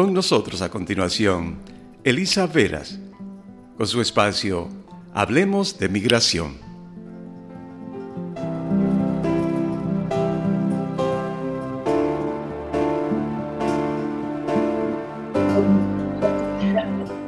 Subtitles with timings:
[0.00, 1.58] con nosotros a continuación,
[2.04, 2.98] Elisa Veras,
[3.76, 4.66] con su espacio
[5.12, 6.56] Hablemos de Migración.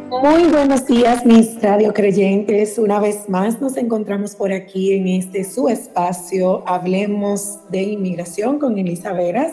[0.08, 2.78] Muy buenos días, mis radio creyentes.
[2.78, 6.66] Una vez más nos encontramos por aquí en este su espacio.
[6.66, 9.52] Hablemos de inmigración con Elisa Veras.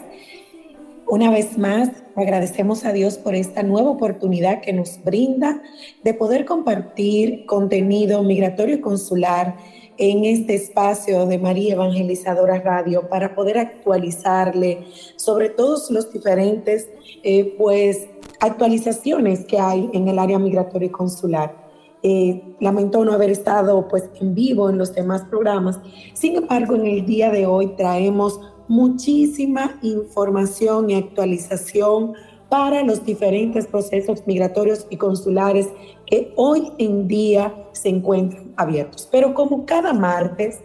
[1.12, 5.60] Una vez más, agradecemos a Dios por esta nueva oportunidad que nos brinda
[6.04, 9.58] de poder compartir contenido migratorio y consular
[9.98, 14.86] en este espacio de María Evangelizadora Radio para poder actualizarle
[15.16, 16.88] sobre todos los diferentes
[17.24, 18.08] eh, pues
[18.40, 21.70] actualizaciones que hay en el área migratoria y consular.
[22.04, 25.80] Eh, lamento no haber estado pues en vivo en los demás programas.
[26.14, 32.14] Sin embargo, en el día de hoy traemos muchísima información y actualización
[32.50, 35.68] para los diferentes procesos migratorios y consulares
[36.06, 39.08] que hoy en día se encuentran abiertos.
[39.12, 40.60] Pero como cada martes,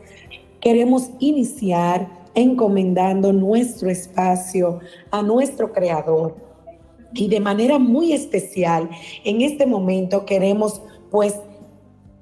[0.60, 6.36] queremos iniciar encomendando nuestro espacio a nuestro Creador.
[7.14, 8.88] Y de manera muy especial,
[9.24, 11.34] en este momento queremos pues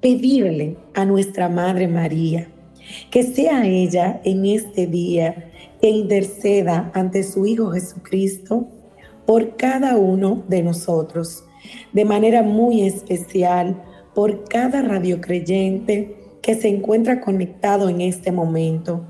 [0.01, 2.49] pedirle a nuestra Madre María
[3.09, 5.51] que sea ella en este día
[5.83, 8.69] que interceda ante su Hijo Jesucristo
[9.25, 11.43] por cada uno de nosotros,
[11.91, 13.83] de manera muy especial
[14.15, 19.05] por cada radiocreyente que se encuentra conectado en este momento,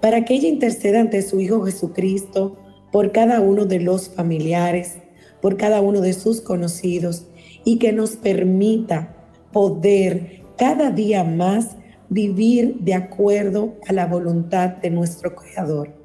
[0.00, 2.56] para que ella interceda ante su Hijo Jesucristo
[2.92, 4.98] por cada uno de los familiares,
[5.40, 7.26] por cada uno de sus conocidos
[7.64, 9.16] y que nos permita
[9.52, 11.76] poder cada día más
[12.10, 16.01] vivir de acuerdo a la voluntad de nuestro Creador.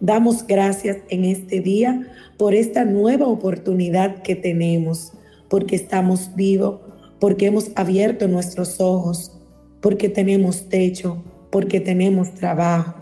[0.00, 5.12] Damos gracias en este día por esta nueva oportunidad que tenemos,
[5.48, 6.80] porque estamos vivos,
[7.18, 9.32] porque hemos abierto nuestros ojos,
[9.80, 12.94] porque tenemos techo, porque tenemos trabajo,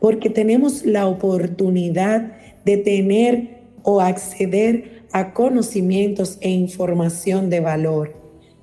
[0.00, 2.32] porque tenemos la oportunidad
[2.64, 8.14] de tener o acceder a conocimientos e información de valor.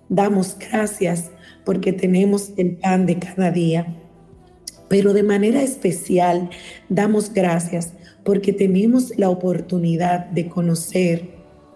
[0.07, 1.29] Damos gracias
[1.65, 4.04] porque tenemos el pan de cada día
[4.95, 6.49] pero de manera especial
[6.87, 7.91] damos gracias
[8.23, 11.31] porque tenemos la oportunidad de conocer,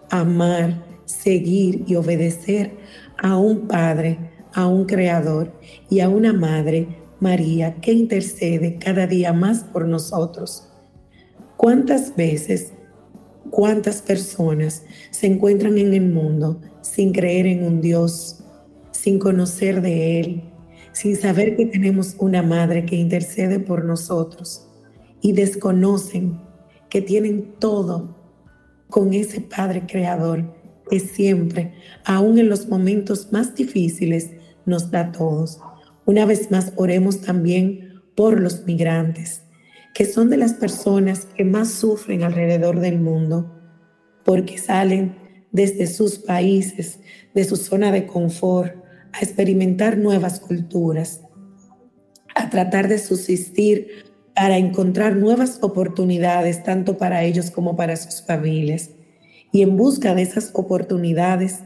[0.08, 2.70] amar, seguir y obedecer
[3.18, 4.16] a un Padre,
[4.54, 5.52] a un Creador
[5.90, 6.88] y a una Madre,
[7.20, 10.66] María, que intercede cada día más por nosotros.
[11.58, 12.72] ¿Cuántas veces,
[13.50, 18.42] cuántas personas se encuentran en el mundo sin creer en un Dios,
[18.92, 20.49] sin conocer de Él,
[20.92, 24.66] sin saber que tenemos una madre que intercede por nosotros
[25.20, 26.40] y desconocen
[26.88, 28.16] que tienen todo
[28.88, 30.52] con ese Padre Creador
[30.90, 31.72] que siempre,
[32.04, 34.30] aun en los momentos más difíciles,
[34.66, 35.60] nos da todos.
[36.04, 39.44] Una vez más, oremos también por los migrantes,
[39.94, 43.56] que son de las personas que más sufren alrededor del mundo,
[44.24, 45.16] porque salen
[45.52, 46.98] desde sus países,
[47.34, 48.74] de su zona de confort,
[49.12, 51.22] a experimentar nuevas culturas,
[52.34, 58.90] a tratar de subsistir para encontrar nuevas oportunidades tanto para ellos como para sus familias.
[59.52, 61.60] Y en busca de esas oportunidades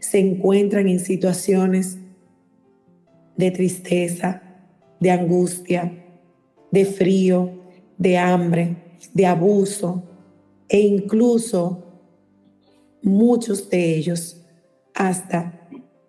[0.00, 1.98] se encuentran en situaciones
[3.36, 4.42] de tristeza,
[4.98, 5.92] de angustia,
[6.70, 7.50] de frío,
[7.96, 8.76] de hambre,
[9.14, 10.02] de abuso
[10.68, 11.84] e incluso
[13.02, 14.44] muchos de ellos
[14.94, 15.59] hasta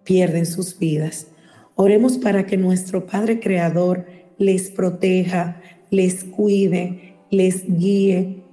[0.04, 1.28] pierden sus vidas.
[1.76, 4.06] Oremos para que nuestro Padre Creador
[4.38, 8.44] les proteja, les cuide, les guíe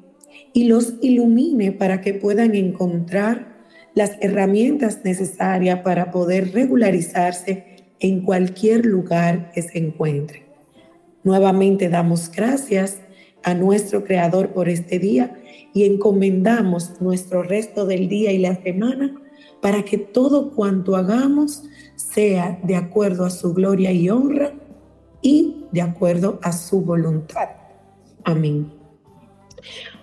[0.53, 3.59] y los ilumine para que puedan encontrar
[3.95, 10.47] las herramientas necesarias para poder regularizarse en cualquier lugar que se encuentre.
[11.25, 12.99] Nuevamente damos gracias
[13.43, 15.37] a nuestro Creador por este día
[15.75, 19.21] y encomendamos nuestro resto del día y la semana
[19.60, 21.64] para que todo cuanto hagamos
[21.96, 24.52] sea de acuerdo a su gloria y honra
[25.22, 27.49] y de acuerdo a su voluntad.
[28.25, 28.72] Amén.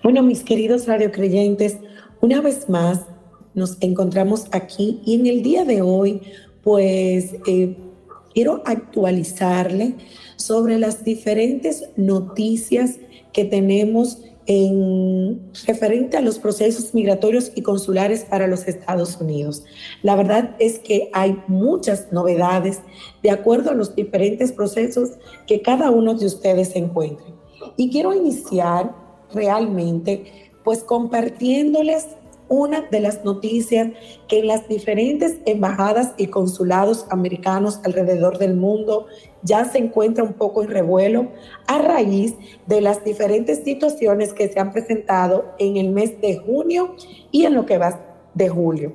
[0.03, 1.77] Bueno, mis queridos radiocreyentes,
[2.21, 3.05] una vez más
[3.53, 6.21] nos encontramos aquí y en el día de hoy,
[6.61, 7.77] pues eh,
[8.33, 9.95] quiero actualizarle
[10.35, 12.99] sobre las diferentes noticias
[13.31, 19.63] que tenemos en referente a los procesos migratorios y consulares para los Estados Unidos.
[20.03, 22.81] La verdad es que hay muchas novedades
[23.23, 25.11] de acuerdo a los diferentes procesos
[25.47, 27.25] que cada uno de ustedes encuentre.
[27.77, 28.95] Y quiero iniciar
[29.33, 32.07] realmente pues compartiéndoles
[32.47, 33.89] una de las noticias
[34.27, 39.07] que en las diferentes embajadas y consulados americanos alrededor del mundo
[39.43, 41.31] ya se encuentra un poco en revuelo
[41.67, 42.35] a raíz
[42.67, 46.95] de las diferentes situaciones que se han presentado en el mes de junio
[47.31, 47.99] y en lo que va
[48.33, 48.93] de julio.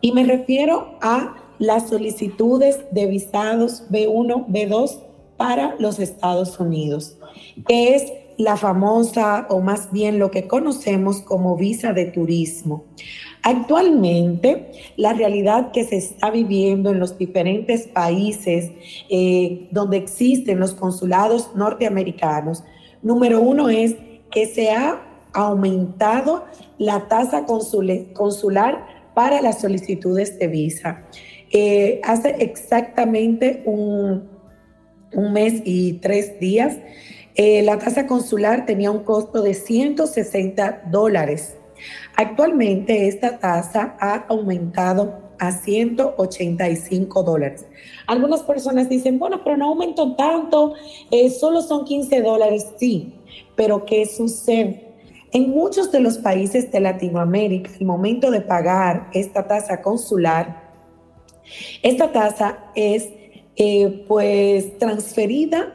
[0.00, 5.00] Y me refiero a las solicitudes de visados B1, B2
[5.36, 7.18] para los Estados Unidos,
[7.68, 12.84] que es la famosa o más bien lo que conocemos como visa de turismo.
[13.42, 18.70] Actualmente, la realidad que se está viviendo en los diferentes países
[19.08, 22.64] eh, donde existen los consulados norteamericanos,
[23.02, 23.96] número uno es
[24.30, 25.02] que se ha
[25.32, 26.44] aumentado
[26.78, 31.04] la tasa consular para las solicitudes de visa.
[31.52, 34.28] Eh, hace exactamente un,
[35.12, 36.78] un mes y tres días,
[37.34, 41.56] eh, la tasa consular tenía un costo de 160 dólares.
[42.16, 47.66] Actualmente esta tasa ha aumentado a 185 dólares.
[48.06, 50.74] Algunas personas dicen, bueno, pero no aumentó tanto,
[51.10, 52.66] eh, solo son 15 dólares.
[52.78, 53.14] Sí,
[53.56, 54.90] pero ¿qué sucede?
[55.32, 60.70] En muchos de los países de Latinoamérica, el momento de pagar esta tasa consular,
[61.82, 63.08] esta tasa es
[63.56, 65.74] eh, pues transferida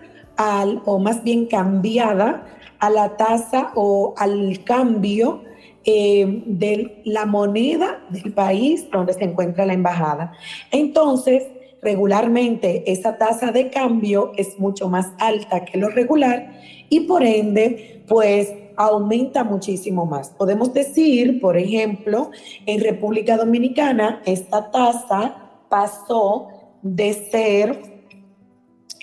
[0.85, 2.45] o más bien cambiada
[2.79, 5.43] a la tasa o al cambio
[5.85, 10.33] eh, de la moneda del país donde se encuentra la embajada.
[10.71, 11.43] Entonces,
[11.81, 16.59] regularmente esa tasa de cambio es mucho más alta que lo regular
[16.89, 20.29] y por ende, pues aumenta muchísimo más.
[20.29, 22.31] Podemos decir, por ejemplo,
[22.65, 25.35] en República Dominicana, esta tasa
[25.69, 26.47] pasó
[26.81, 27.94] de ser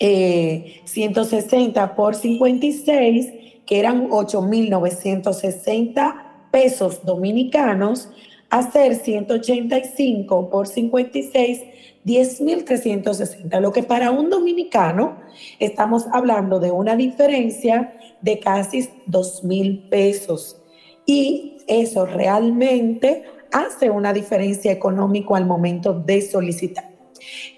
[0.02, 3.32] 160 eh, por 56,
[3.64, 6.14] que eran 8.960
[6.50, 8.08] pesos dominicanos,
[8.50, 11.60] a ser 185 por 56,
[12.04, 15.16] 10.360, lo que para un dominicano
[15.58, 20.58] estamos hablando de una diferencia de casi 2.000 pesos.
[21.06, 26.91] Y eso realmente hace una diferencia económica al momento de solicitar.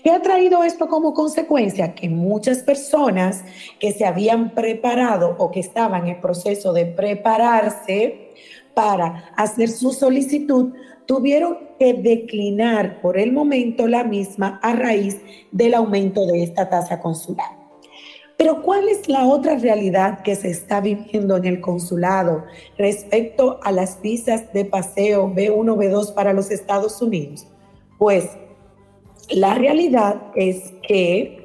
[0.03, 1.95] ¿Qué ha traído esto como consecuencia?
[1.95, 3.45] Que muchas personas
[3.81, 8.33] que se habían preparado o que estaban en proceso de prepararse
[8.75, 10.73] para hacer su solicitud
[11.07, 15.21] tuvieron que declinar por el momento la misma a raíz
[15.53, 17.65] del aumento de esta tasa consular.
[18.37, 22.45] Pero ¿cuál es la otra realidad que se está viviendo en el consulado
[22.77, 27.47] respecto a las visas de paseo B1, B2 para los Estados Unidos?
[27.97, 28.31] Pues
[29.31, 31.45] la realidad es que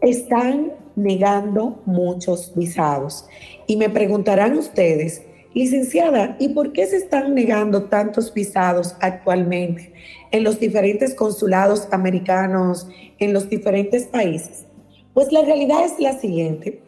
[0.00, 3.26] están negando muchos visados.
[3.66, 5.22] Y me preguntarán ustedes,
[5.54, 9.92] licenciada, ¿y por qué se están negando tantos visados actualmente
[10.30, 12.88] en los diferentes consulados americanos,
[13.18, 14.66] en los diferentes países?
[15.14, 16.82] Pues la realidad es la siguiente.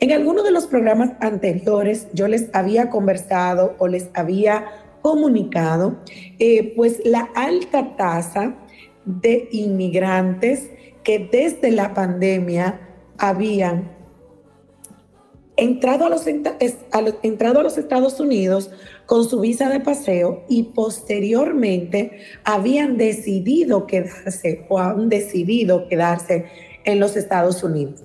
[0.00, 4.66] En alguno de los programas anteriores yo les había conversado o les había
[5.02, 5.98] comunicado,
[6.38, 8.56] eh, pues la alta tasa
[9.06, 10.70] de inmigrantes
[11.02, 12.80] que desde la pandemia
[13.16, 13.96] habían
[15.56, 18.70] entrado a, los, entrado a los Estados Unidos
[19.06, 26.46] con su visa de paseo y posteriormente habían decidido quedarse o han decidido quedarse
[26.84, 28.02] en los Estados Unidos.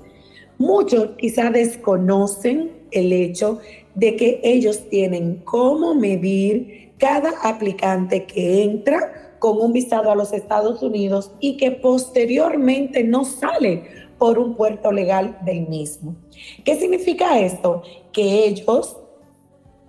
[0.58, 3.60] Muchos quizá desconocen el hecho
[3.96, 10.34] de que ellos tienen cómo medir cada aplicante que entra con un visado a los
[10.34, 13.86] Estados Unidos y que posteriormente no sale
[14.20, 16.16] por un puerto legal del mismo.
[16.64, 17.82] ¿Qué significa esto?
[18.14, 18.98] Que ellos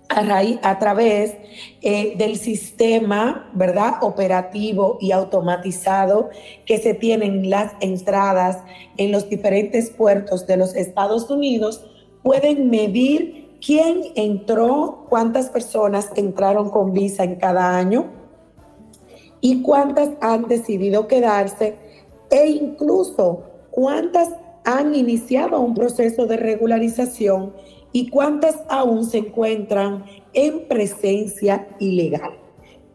[0.09, 1.35] a, través
[1.83, 3.97] eh, del sistema, ¿verdad?
[4.01, 6.31] Operativo y automatizado
[6.65, 8.57] que se tienen las entradas
[8.97, 11.85] en los diferentes puertos de los Estados Unidos,
[12.23, 18.22] pueden medir quién entró, cuántas personas entraron con visa en cada año,
[19.43, 21.75] y cuántas han decidido quedarse
[22.29, 24.29] e incluso cuántas
[24.63, 27.53] han iniciado un proceso de regularización
[27.91, 32.31] y cuántas aún se encuentran en presencia ilegal.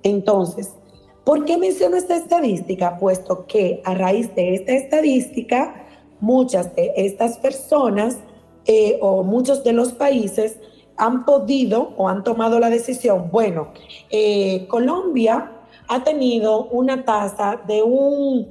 [0.02, 0.72] Entonces,
[1.22, 2.96] ¿por qué menciono esta estadística?
[2.96, 5.86] Puesto que a raíz de esta estadística,
[6.18, 8.16] muchas de estas personas
[8.64, 10.58] eh, o muchos de los países
[10.96, 13.68] han podido o han tomado la decisión, bueno,
[14.08, 15.52] eh, Colombia
[15.88, 18.48] ha tenido una tasa de un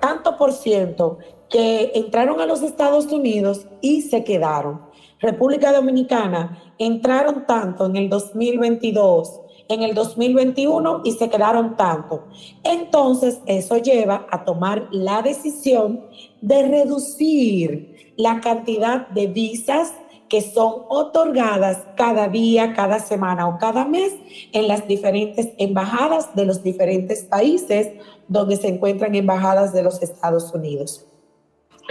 [0.00, 1.18] tanto por ciento
[1.48, 4.82] que entraron a los Estados Unidos y se quedaron.
[5.20, 12.24] República Dominicana entraron tanto en el 2022 en el 2021 y se quedaron tanto.
[12.62, 16.06] Entonces, eso lleva a tomar la decisión
[16.40, 19.94] de reducir la cantidad de visas
[20.28, 24.14] que son otorgadas cada día, cada semana o cada mes
[24.52, 27.92] en las diferentes embajadas de los diferentes países
[28.28, 31.06] donde se encuentran embajadas de los Estados Unidos.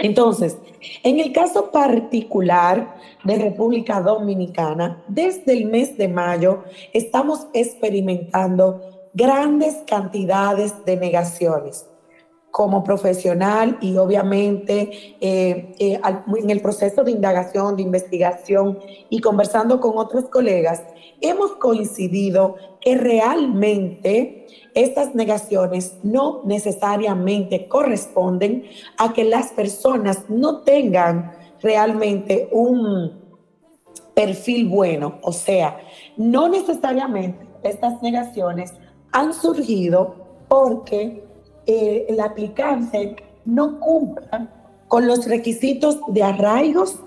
[0.00, 0.58] Entonces,
[1.04, 8.80] en el caso particular de República Dominicana, desde el mes de mayo estamos experimentando
[9.14, 11.86] grandes cantidades de negaciones
[12.54, 16.00] como profesional y obviamente eh, eh,
[16.36, 18.78] en el proceso de indagación, de investigación
[19.10, 20.84] y conversando con otros colegas,
[21.20, 28.62] hemos coincidido que realmente estas negaciones no necesariamente corresponden
[28.98, 33.20] a que las personas no tengan realmente un
[34.14, 35.18] perfil bueno.
[35.22, 35.80] O sea,
[36.16, 38.74] no necesariamente estas negaciones
[39.10, 40.14] han surgido
[40.46, 41.33] porque
[41.66, 44.48] eh, el aplicante no cumpla
[44.88, 46.98] con los requisitos de arraigos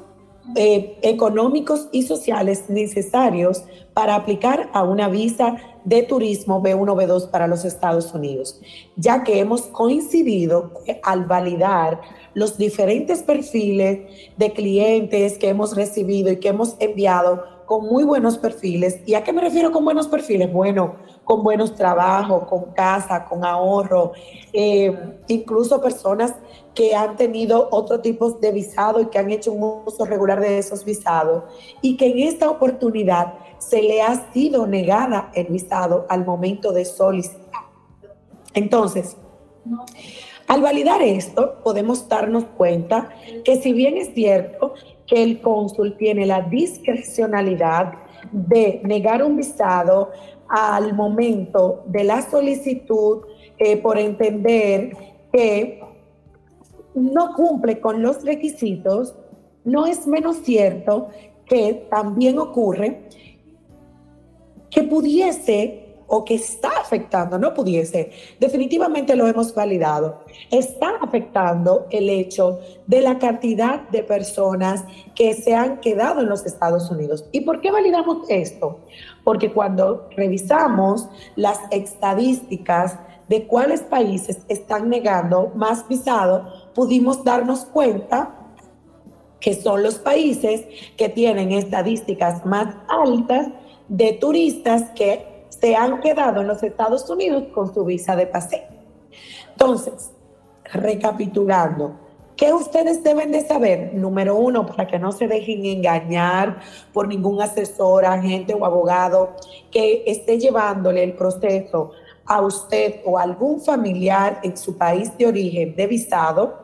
[0.56, 7.48] eh, económicos y sociales necesarios para aplicar a una visa de turismo B1, B2 para
[7.48, 8.62] los Estados Unidos,
[8.96, 10.72] ya que hemos coincidido
[11.04, 12.00] al validar
[12.34, 18.38] los diferentes perfiles de clientes que hemos recibido y que hemos enviado con muy buenos
[18.38, 19.00] perfiles.
[19.06, 20.52] ¿Y a qué me refiero con buenos perfiles?
[20.52, 20.96] Bueno,
[21.28, 24.14] con buenos trabajos, con casa, con ahorro,
[24.54, 26.34] eh, incluso personas
[26.74, 30.58] que han tenido otro tipo de visado y que han hecho un uso regular de
[30.58, 31.44] esos visados
[31.82, 36.86] y que en esta oportunidad se le ha sido negada el visado al momento de
[36.86, 37.66] solicitar.
[38.54, 39.18] Entonces,
[40.48, 43.10] al validar esto, podemos darnos cuenta
[43.44, 47.96] que si bien es cierto que el cónsul tiene la discrecionalidad
[48.32, 50.12] de negar un visado
[50.50, 53.22] al momento de la solicitud
[53.58, 54.96] eh, por entender
[55.32, 55.82] que
[56.94, 59.16] no cumple con los requisitos,
[59.64, 61.10] no es menos cierto
[61.46, 63.10] que también ocurre
[64.70, 72.10] que pudiese o que está afectando, no pudiese, definitivamente lo hemos validado, está afectando el
[72.10, 74.86] hecho de la cantidad de personas
[75.16, 77.26] que se han quedado en los Estados Unidos.
[77.34, 78.80] ¿Y por qué validamos esto?
[79.28, 88.34] Porque cuando revisamos las estadísticas de cuáles países están negando más visado, pudimos darnos cuenta
[89.42, 90.64] que son los países
[90.96, 93.50] que tienen estadísticas más altas
[93.90, 98.64] de turistas que se han quedado en los Estados Unidos con su visa de paseo.
[99.52, 100.14] Entonces,
[100.64, 102.00] recapitulando,
[102.38, 103.94] ¿qué ustedes deben de saber?
[103.94, 106.62] Número uno, para que no se dejen engañar
[106.94, 109.36] por ningún asesor, agente o abogado
[109.72, 111.92] que esté llevándole el proceso
[112.26, 116.60] a usted o algún familiar en su país de origen de visado,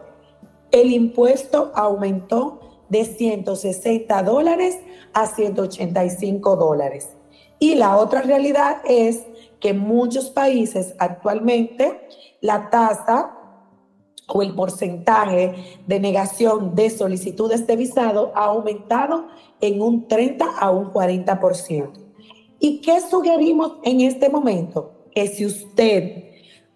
[0.72, 4.80] el impuesto aumentó de 160 dólares
[5.14, 7.10] a 185 dólares.
[7.60, 9.26] Y la otra realidad es
[9.60, 12.08] que en muchos países actualmente
[12.42, 13.38] la tasa
[14.28, 19.28] o el porcentaje de negación de solicitudes de visado ha aumentado
[19.62, 21.92] en un 30 a un 40%.
[22.60, 25.08] ¿Y qué sugerimos en este momento?
[25.14, 26.24] Que si usted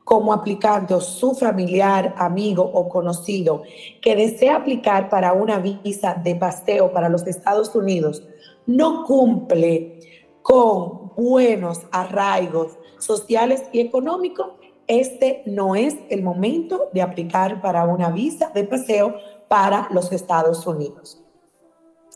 [0.04, 3.64] como aplicante o su familiar, amigo o conocido
[4.02, 8.24] que desea aplicar para una visa de paseo para los Estados Unidos
[8.66, 10.00] no cumple
[10.42, 14.54] con buenos arraigos sociales y económicos,
[14.88, 19.16] este no es el momento de aplicar para una visa de paseo
[19.48, 21.22] para los Estados Unidos.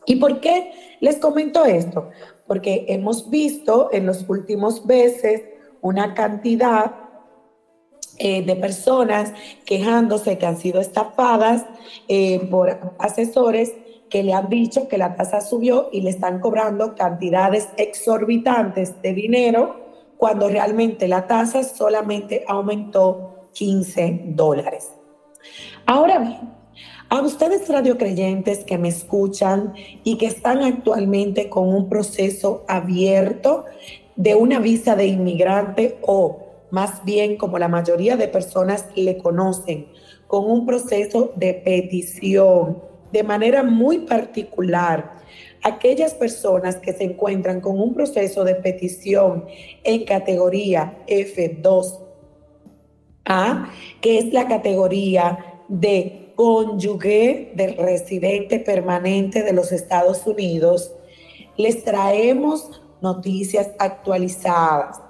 [0.06, 2.10] ¿Y por qué les comento esto?
[2.48, 5.44] Porque hemos visto en los últimos meses
[5.82, 6.96] una cantidad
[8.18, 9.34] eh, de personas
[9.66, 11.66] quejándose que han sido estafadas
[12.08, 13.74] eh, por asesores
[14.10, 19.14] que le han dicho que la tasa subió y le están cobrando cantidades exorbitantes de
[19.14, 19.81] dinero
[20.22, 24.92] cuando realmente la tasa solamente aumentó 15 dólares.
[25.88, 26.54] Ahora bien,
[27.10, 29.74] a ustedes radiocreyentes que me escuchan
[30.04, 33.66] y que están actualmente con un proceso abierto
[34.16, 36.38] de una visa de inmigrante o
[36.70, 39.88] más bien como la mayoría de personas le conocen,
[40.28, 42.78] con un proceso de petición
[43.12, 45.20] de manera muy particular
[45.64, 49.46] aquellas personas que se encuentran con un proceso de petición
[49.84, 52.00] en categoría F2A,
[54.02, 60.94] que es la categoría de cónyuge del residente permanente de los Estados Unidos,
[61.58, 65.02] les traemos noticias actualizadas.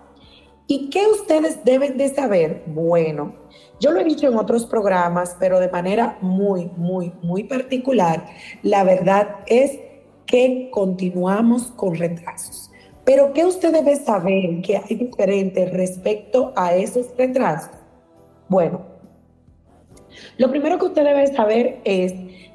[0.67, 2.63] ¿Y qué ustedes deben de saber?
[2.65, 3.35] Bueno,
[3.79, 8.25] yo lo he dicho en otros programas, pero de manera muy, muy, muy particular,
[8.61, 9.79] la verdad es
[10.31, 12.71] que continuamos con retrasos.
[13.03, 17.75] Pero ¿qué usted debe saber que hay diferente respecto a esos retrasos?
[18.47, 18.81] Bueno,
[20.37, 22.13] lo primero que usted debe saber es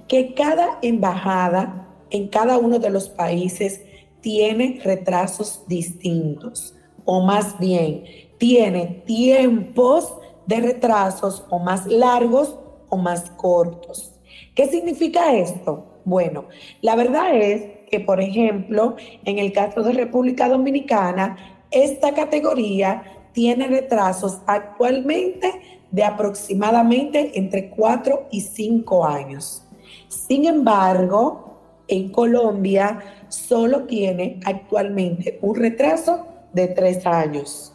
[0.08, 3.82] que cada embajada en cada uno de los países
[4.22, 8.04] tiene retrasos distintos, o más bien,
[8.38, 10.16] tiene tiempos
[10.46, 12.56] de retrasos o más largos
[12.88, 14.14] o más cortos.
[14.54, 15.95] ¿Qué significa esto?
[16.06, 16.44] Bueno,
[16.82, 18.94] la verdad es que, por ejemplo,
[19.24, 21.36] en el caso de República Dominicana,
[21.72, 25.50] esta categoría tiene retrasos actualmente
[25.90, 29.64] de aproximadamente entre 4 y 5 años.
[30.06, 31.58] Sin embargo,
[31.88, 37.74] en Colombia solo tiene actualmente un retraso de 3 años.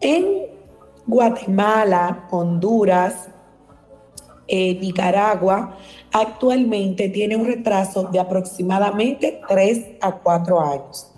[0.00, 0.46] En
[1.06, 3.28] Guatemala, Honduras,
[4.48, 5.76] eh, Nicaragua,
[6.20, 11.12] actualmente tiene un retraso de aproximadamente 3 a 4 años.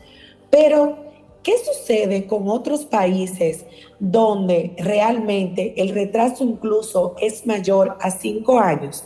[0.51, 1.09] Pero
[1.49, 3.65] ¿Qué sucede con otros países
[3.99, 9.05] donde realmente el retraso incluso es mayor a cinco años?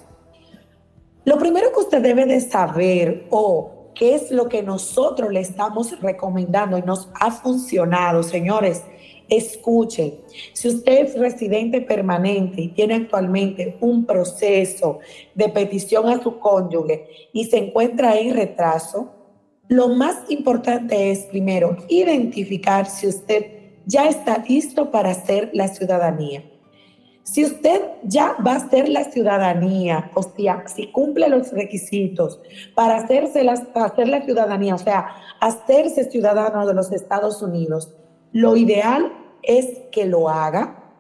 [1.25, 6.01] Lo primero que usted debe de saber o qué es lo que nosotros le estamos
[6.01, 8.83] recomendando y nos ha funcionado, señores,
[9.37, 10.19] escuchen.
[10.53, 14.99] Si usted es residente permanente y tiene actualmente un proceso
[15.35, 19.12] de petición a su cónyuge y se encuentra en retraso,
[19.69, 23.47] lo más importante es, primero, identificar si usted
[23.87, 26.45] ya está listo para hacer la ciudadanía.
[27.25, 32.41] Si usted ya va a hacer la ciudadanía, o sea, si cumple los requisitos
[32.75, 35.06] para, hacerse hacer la ciudadanía, o sea,
[35.41, 37.95] hacerse ciudadano de los Estados Unidos,
[38.33, 40.95] lo ideal es que lo haga,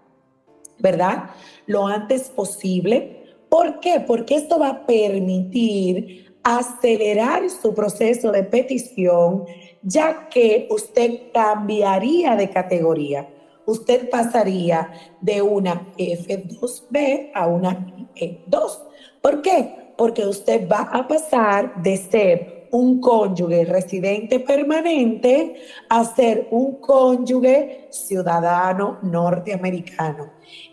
[0.78, 1.30] ¿verdad?
[1.66, 3.24] Lo antes posible.
[3.48, 4.00] ¿Por qué?
[4.00, 9.44] Porque esto va a permitir acelerar su proceso de petición,
[9.82, 13.28] ya que usted cambiaría de categoría.
[13.64, 18.78] Usted pasaría de una F2B a una E2.
[19.20, 19.94] ¿Por qué?
[19.96, 25.56] Porque usted va a pasar de ser un cónyuge residente permanente
[25.90, 30.30] a ser un cónyuge ciudadano norteamericano.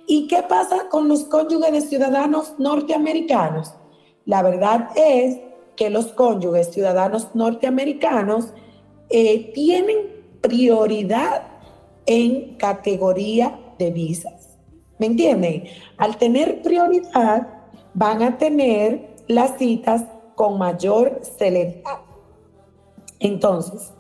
[0.07, 3.73] ¿Y qué pasa con los cónyuges de ciudadanos norteamericanos?
[4.25, 5.39] La verdad es
[5.75, 8.53] que los cónyuges ciudadanos norteamericanos
[9.09, 9.97] eh, tienen
[10.39, 11.43] prioridad
[12.05, 14.57] en categoría de visas.
[14.99, 15.65] ¿Me entienden?
[15.97, 17.47] Al tener prioridad,
[17.93, 20.05] van a tener las citas
[20.39, 21.99] con mayor celeridad.
[23.19, 23.91] Entonces,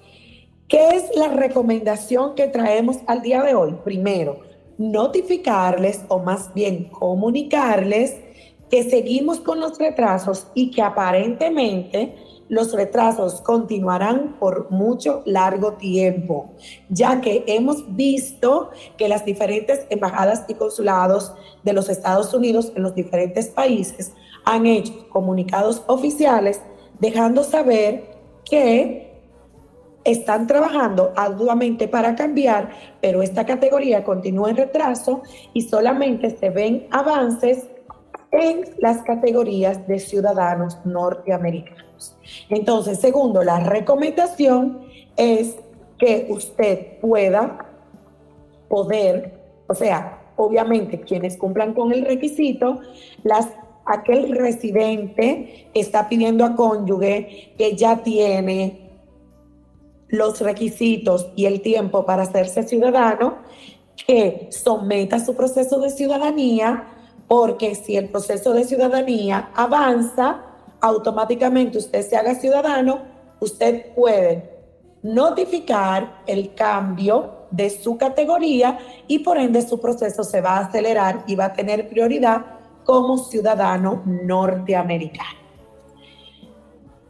[0.69, 3.75] ¿qué es la recomendación que traemos al día de hoy?
[3.83, 4.39] Primero,
[4.77, 8.15] notificarles o más bien comunicarles
[8.69, 12.15] que seguimos con los retrasos y que aparentemente
[12.47, 16.51] los retrasos continuarán por mucho largo tiempo,
[16.87, 22.83] ya que hemos visto que las diferentes embajadas y consulados de los Estados Unidos en
[22.83, 24.13] los diferentes países
[24.45, 26.61] han hecho comunicados oficiales
[26.99, 28.11] dejando saber
[28.45, 29.09] que
[30.03, 32.71] están trabajando arduamente para cambiar,
[33.01, 35.21] pero esta categoría continúa en retraso
[35.53, 37.67] y solamente se ven avances
[38.31, 42.17] en las categorías de ciudadanos norteamericanos.
[42.49, 44.81] Entonces, segundo, la recomendación
[45.17, 45.57] es
[45.97, 47.65] que usted pueda
[48.69, 49.33] poder,
[49.67, 52.79] o sea, obviamente quienes cumplan con el requisito,
[53.23, 53.49] las
[53.89, 58.87] aquel residente está pidiendo a cónyuge que ya tiene
[60.07, 63.39] los requisitos y el tiempo para hacerse ciudadano,
[64.07, 66.87] que someta su proceso de ciudadanía
[67.27, 70.41] porque si el proceso de ciudadanía avanza,
[70.81, 73.01] automáticamente usted se haga ciudadano,
[73.39, 74.49] usted puede
[75.03, 81.23] notificar el cambio de su categoría y por ende su proceso se va a acelerar
[81.27, 85.39] y va a tener prioridad como ciudadano norteamericano.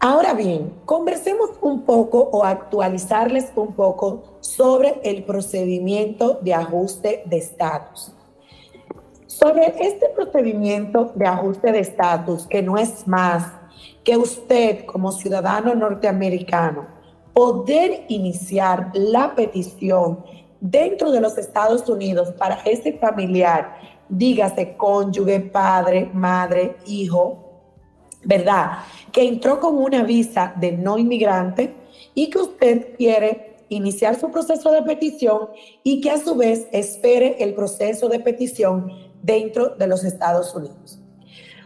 [0.02, 7.38] Ahora bien, conversemos un poco o actualizarles un poco sobre el procedimiento de ajuste de
[7.38, 8.14] estatus.
[9.28, 13.52] Sobre este procedimiento de ajuste de estatus, que no es más
[14.04, 16.88] que usted como ciudadano norteamericano
[17.34, 20.24] poder iniciar la petición
[20.60, 23.78] dentro de los Estados Unidos para ese familiar,
[24.10, 27.62] dígase cónyuge, padre, madre, hijo,
[28.26, 28.80] ¿verdad?
[29.12, 31.76] Que entró con una visa de no inmigrante
[32.14, 35.50] y que usted quiere iniciar su proceso de petición
[35.84, 38.92] y que a su vez espere el proceso de petición
[39.22, 41.00] dentro de los Estados Unidos.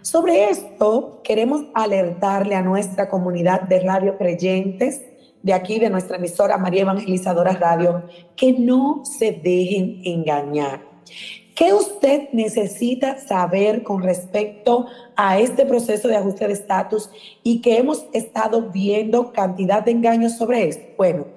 [0.02, 5.02] Sobre esto, queremos alertarle a nuestra comunidad de radio creyentes
[5.42, 8.04] de aquí, de nuestra emisora María Evangelizadora Radio,
[8.36, 10.82] que no se dejen engañar.
[11.56, 17.12] ¿Qué usted necesita saber con respecto a este proceso de ajuste de estatus
[17.44, 20.84] y que hemos estado viendo cantidad de engaños sobre esto?
[20.98, 21.28] Bueno,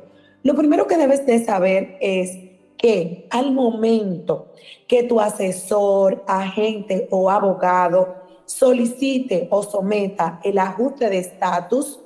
[0.43, 2.31] lo primero que debes de saber es
[2.79, 4.53] que al momento
[4.89, 8.15] que tu asesor, agente o abogado
[8.47, 12.01] solicite o someta el ajuste de estatus,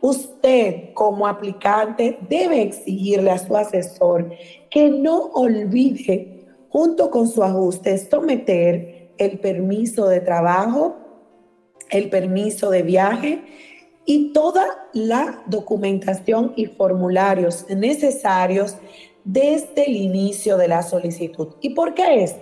[0.00, 4.30] usted como aplicante debe exigirle a su asesor
[4.70, 6.29] que no olvide
[6.70, 10.96] junto con su ajuste, someter el permiso de trabajo,
[11.90, 13.44] el permiso de viaje
[14.06, 18.76] y toda la documentación y formularios necesarios
[19.24, 21.48] desde el inicio de la solicitud.
[21.60, 22.36] ¿Y por qué es?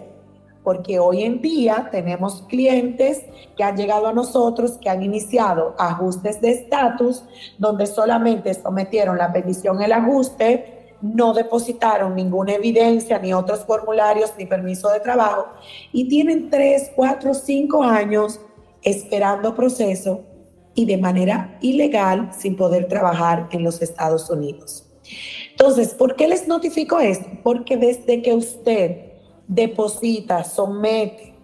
[0.62, 3.24] Porque hoy en día tenemos clientes
[3.56, 7.24] que han llegado a nosotros, que han iniciado ajustes de estatus,
[7.58, 14.46] donde solamente sometieron la petición, el ajuste, no depositaron ninguna evidencia, ni otros formularios, ni
[14.46, 15.46] permiso de trabajo,
[15.92, 18.40] y tienen tres, cuatro, cinco años
[18.82, 20.22] esperando proceso
[20.74, 24.84] y de manera ilegal sin poder trabajar en los Estados Unidos.
[25.50, 27.28] Entonces, ¿por qué les notifico esto?
[27.42, 29.12] Porque desde que usted
[29.46, 31.34] deposita, somete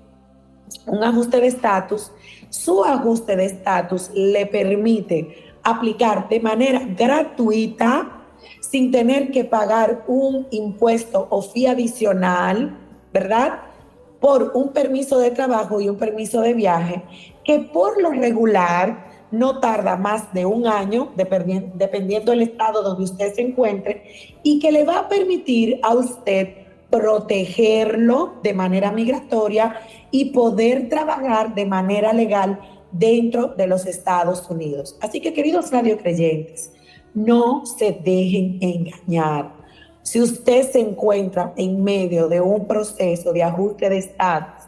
[0.86, 2.12] un ajuste de estatus,
[2.48, 8.23] su ajuste de estatus le permite aplicar de manera gratuita
[8.60, 12.78] sin tener que pagar un impuesto o fee adicional,
[13.12, 13.60] ¿verdad?
[14.20, 17.02] Por un permiso de trabajo y un permiso de viaje,
[17.44, 23.34] que por lo regular no tarda más de un año, dependiendo del estado donde usted
[23.34, 24.04] se encuentre,
[24.42, 29.80] y que le va a permitir a usted protegerlo de manera migratoria
[30.12, 32.60] y poder trabajar de manera legal
[32.92, 34.96] dentro de los Estados Unidos.
[35.00, 36.70] Así que, queridos radiocreyentes,
[37.14, 39.52] no se dejen engañar.
[40.02, 44.64] Si usted se encuentra en medio de un proceso de ajuste de estatus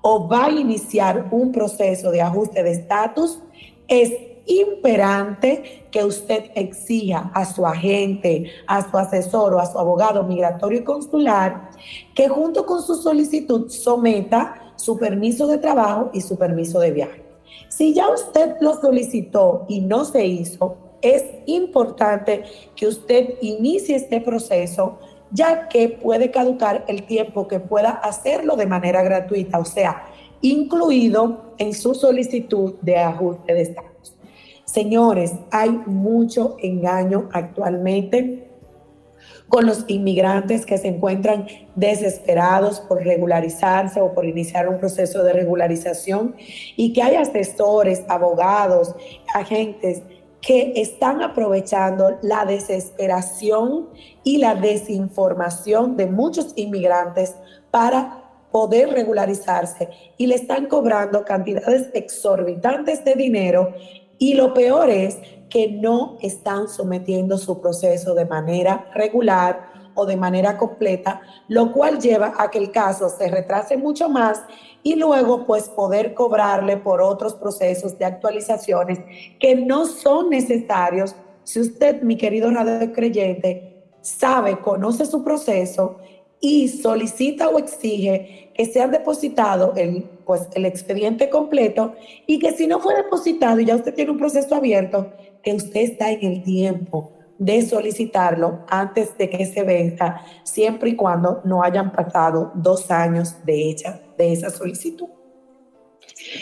[0.00, 3.40] o va a iniciar un proceso de ajuste de estatus,
[3.86, 4.12] es
[4.46, 10.80] imperante que usted exija a su agente, a su asesor o a su abogado migratorio
[10.80, 11.70] y consular
[12.14, 17.24] que junto con su solicitud someta su permiso de trabajo y su permiso de viaje.
[17.68, 24.20] Si ya usted lo solicitó y no se hizo, es importante que usted inicie este
[24.20, 24.98] proceso
[25.30, 30.04] ya que puede caducar el tiempo que pueda hacerlo de manera gratuita, o sea,
[30.40, 34.16] incluido en su solicitud de ajuste de estatus.
[34.64, 38.48] Señores, hay mucho engaño actualmente
[39.48, 45.32] con los inmigrantes que se encuentran desesperados por regularizarse o por iniciar un proceso de
[45.32, 46.36] regularización
[46.76, 48.94] y que hay asesores, abogados,
[49.34, 50.02] agentes
[50.48, 53.90] que están aprovechando la desesperación
[54.24, 57.34] y la desinformación de muchos inmigrantes
[57.70, 59.90] para poder regularizarse.
[60.16, 63.74] Y le están cobrando cantidades exorbitantes de dinero.
[64.16, 65.18] Y lo peor es
[65.50, 71.98] que no están sometiendo su proceso de manera regular o de manera completa, lo cual
[72.00, 74.40] lleva a que el caso se retrase mucho más
[74.82, 79.00] y luego pues poder cobrarle por otros procesos de actualizaciones
[79.38, 81.14] que no son necesarios.
[81.44, 85.98] Si usted, mi querido radio creyente, sabe, conoce su proceso
[86.40, 91.94] y solicita o exige que sea depositado el, pues, el expediente completo
[92.26, 95.12] y que si no fue depositado y ya usted tiene un proceso abierto,
[95.42, 100.96] que usted está en el tiempo de solicitarlo antes de que se venza, siempre y
[100.96, 105.08] cuando no hayan pasado dos años de, hecha, de esa solicitud.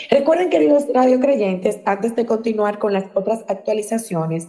[0.09, 4.47] Recuerden, queridos radiocreyentes, antes de continuar con las otras actualizaciones,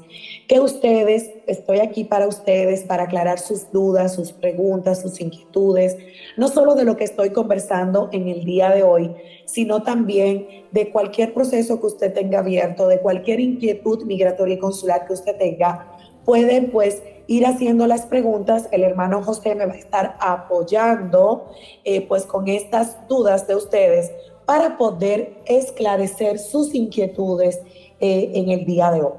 [0.48, 5.96] que ustedes, estoy aquí para ustedes, para aclarar sus dudas, sus preguntas, sus inquietudes,
[6.36, 9.14] no solo de lo que estoy conversando en el día de hoy,
[9.44, 15.06] sino también de cualquier proceso que usted tenga abierto, de cualquier inquietud migratoria y consular
[15.06, 18.68] que usted tenga pueden pues ir haciendo las preguntas.
[18.72, 21.50] El hermano José me va a estar apoyando
[21.84, 24.10] eh, pues con estas dudas de ustedes
[24.44, 27.60] para poder esclarecer sus inquietudes
[28.00, 29.12] eh, en el día de hoy.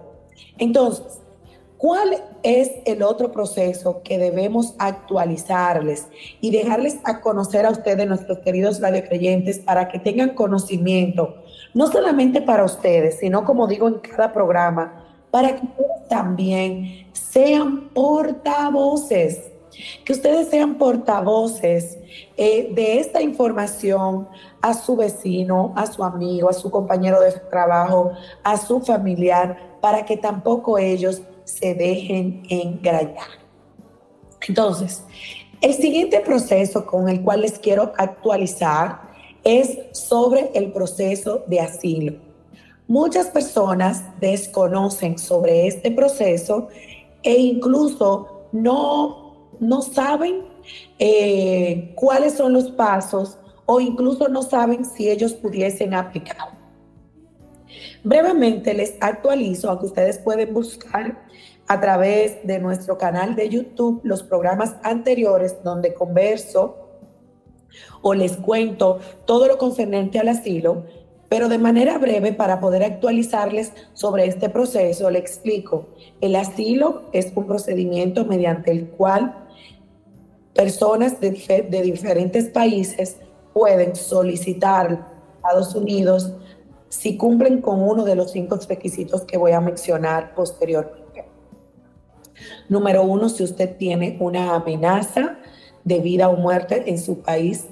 [0.58, 1.20] Entonces,
[1.78, 6.08] ¿cuál es el otro proceso que debemos actualizarles
[6.42, 11.36] y dejarles a conocer a ustedes, nuestros queridos radiocreyentes, para que tengan conocimiento,
[11.76, 15.68] no solamente para ustedes, sino como digo en cada programa, para que
[16.10, 19.52] también sean portavoces,
[20.04, 21.98] que ustedes sean portavoces
[22.36, 24.28] eh, de esta información
[24.62, 28.12] a su vecino, a su amigo, a su compañero de trabajo,
[28.44, 33.40] a su familiar, para que tampoco ellos se dejen engañar.
[34.48, 35.04] Entonces,
[35.62, 39.02] el siguiente proceso con el cual les quiero actualizar
[39.44, 42.29] es sobre el proceso de asilo.
[42.90, 46.70] Muchas personas desconocen sobre este proceso
[47.22, 50.46] e incluso no, no saben
[50.98, 56.58] eh, cuáles son los pasos o incluso no saben si ellos pudiesen aplicar.
[58.04, 61.28] Brevemente les actualizo, aunque ustedes pueden buscar
[61.68, 66.90] a través de nuestro canal de YouTube los programas anteriores donde converso
[68.02, 70.86] o les cuento todo lo concerniente al asilo,
[71.30, 75.90] pero de manera breve para poder actualizarles sobre este proceso, le explico.
[76.22, 79.48] El asilo es un procedimiento mediante el cual
[80.56, 81.30] personas de,
[81.84, 83.18] diferentes países
[83.54, 86.34] pueden solicitar a Estados Unidos
[86.90, 91.26] si cumplen con uno de los cinco requisitos que voy a mencionar posteriormente.
[92.68, 95.38] Número uno, si usted tiene una amenaza
[95.84, 97.68] de vida o muerte en su país.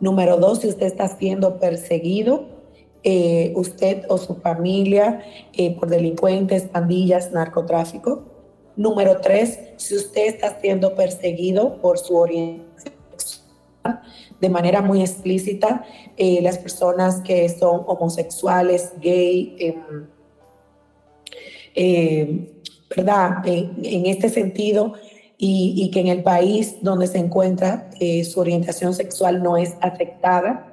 [0.00, 2.57] Número dos, si usted está siendo perseguido,
[3.04, 8.24] eh, usted o su familia, eh, por delincuentes, pandillas, narcotráfico.
[8.76, 12.98] Número tres, si usted está siendo perseguido por su orientación
[14.40, 15.84] de manera muy explícita,
[16.16, 19.56] eh, las personas que son homosexuales, gay,
[21.74, 22.46] em,
[22.94, 23.46] ¿verdad?
[23.46, 24.94] En, este sentido,
[25.36, 27.90] y, que en el país donde se encuentra
[28.24, 30.67] su orientación sexual no es afectada.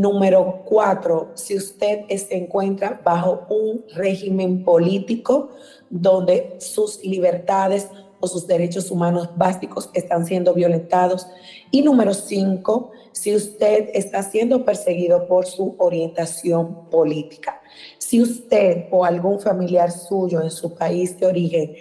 [0.00, 5.50] Número cuatro, si usted se encuentra bajo un régimen político
[5.90, 7.86] donde sus libertades
[8.18, 11.26] o sus derechos humanos básicos están siendo violentados.
[11.70, 17.60] Y número cinco, si usted está siendo perseguido por su orientación política.
[17.98, 21.76] Si usted o algún familiar suyo en su país de origen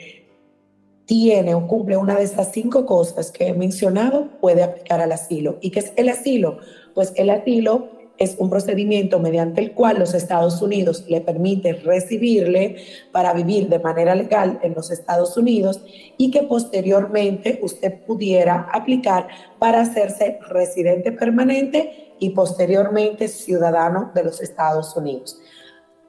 [1.06, 5.58] tiene o cumple una de estas cinco cosas que he mencionado, puede aplicar al asilo.
[5.62, 6.58] ¿Y qué es el asilo?
[6.94, 12.76] Pues el asilo es un procedimiento mediante el cual los Estados Unidos le permite recibirle
[13.14, 15.82] para vivir de manera legal en los Estados Unidos
[16.18, 24.42] y que posteriormente usted pudiera aplicar para hacerse residente permanente y posteriormente ciudadano de los
[24.42, 25.40] Estados Unidos.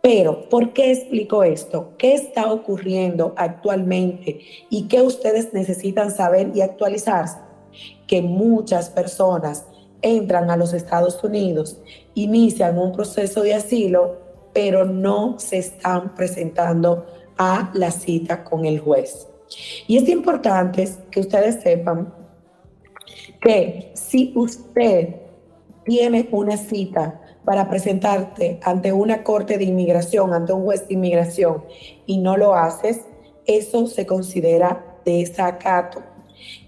[0.03, 1.95] Pero, ¿por qué explico esto?
[1.97, 7.39] ¿Qué está ocurriendo actualmente y qué ustedes necesitan saber y actualizarse?
[8.07, 9.67] Que muchas personas
[10.03, 11.81] entran a los Estados Unidos,
[12.15, 14.19] inician un proceso de asilo,
[14.53, 17.07] pero no se están presentando
[17.39, 19.29] a la cita con el juez.
[19.87, 22.13] Y es importante que ustedes sepan
[23.41, 25.17] que si usted
[25.85, 31.65] tiene una cita para presentarte ante una corte de inmigración, ante un juez de inmigración,
[32.07, 33.01] y no lo haces,
[33.47, 36.03] eso se considera desacato.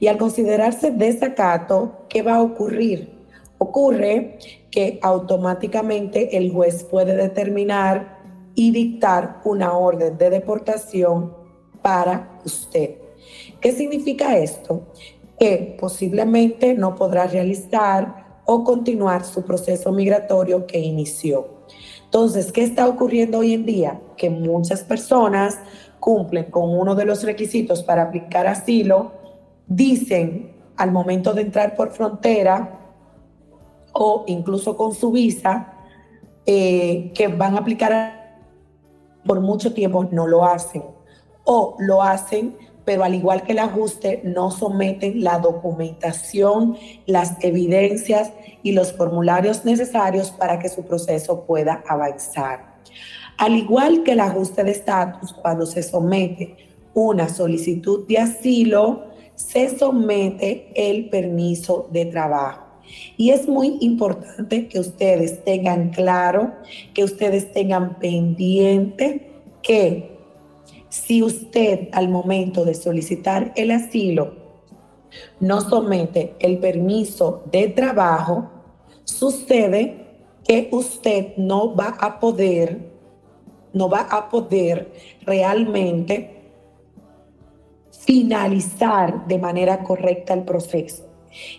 [0.01, 3.22] Y al considerarse desacato, ¿qué va a ocurrir?
[3.63, 4.39] Ocurre
[4.73, 8.19] que automáticamente el juez puede determinar
[8.57, 11.33] y dictar una orden de deportación
[11.81, 12.97] para usted.
[13.61, 14.89] ¿Qué significa esto?
[15.39, 21.63] Que posiblemente no podrá realizar o continuar su proceso migratorio que inició.
[22.07, 24.01] Entonces, ¿qué está ocurriendo hoy en día?
[24.17, 25.61] Que muchas personas
[26.01, 29.13] cumplen con uno de los requisitos para aplicar asilo,
[29.69, 32.81] dicen al momento de entrar por frontera,
[33.93, 35.75] o incluso con su visa
[36.47, 38.41] eh, que van a aplicar
[39.25, 40.83] por mucho tiempo no lo hacen
[41.45, 46.77] o lo hacen pero al igual que el ajuste no someten la documentación,
[47.07, 52.73] las evidencias y los formularios necesarios para que su proceso pueda avanzar.
[53.39, 56.57] Al igual que el ajuste de estatus, cuando se somete
[56.95, 62.62] una solicitud de asilo, se somete el permiso de trabajo.
[63.17, 66.53] Y es muy importante que ustedes tengan claro,
[66.95, 69.31] que ustedes tengan pendiente
[69.63, 70.19] que
[70.89, 74.43] si usted al momento de solicitar el asilo
[75.41, 78.51] no somete el permiso de trabajo,
[79.05, 80.07] sucede
[80.45, 82.91] que usted no va a poder,
[83.73, 84.93] no va a poder
[85.23, 86.43] realmente
[87.91, 91.12] finalizar de manera correcta el proceso.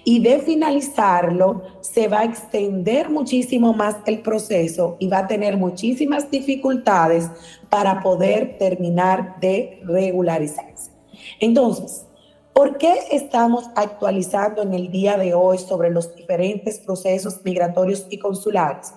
[0.03, 5.57] Y de finalizarlo, se va a extender muchísimo más el proceso y va a tener
[5.57, 7.29] muchísimas dificultades
[7.69, 10.91] para poder terminar de regularizarse.
[11.39, 12.05] Entonces,
[12.53, 18.19] ¿por qué estamos actualizando en el día de hoy sobre los diferentes procesos migratorios y
[18.19, 18.93] consulares?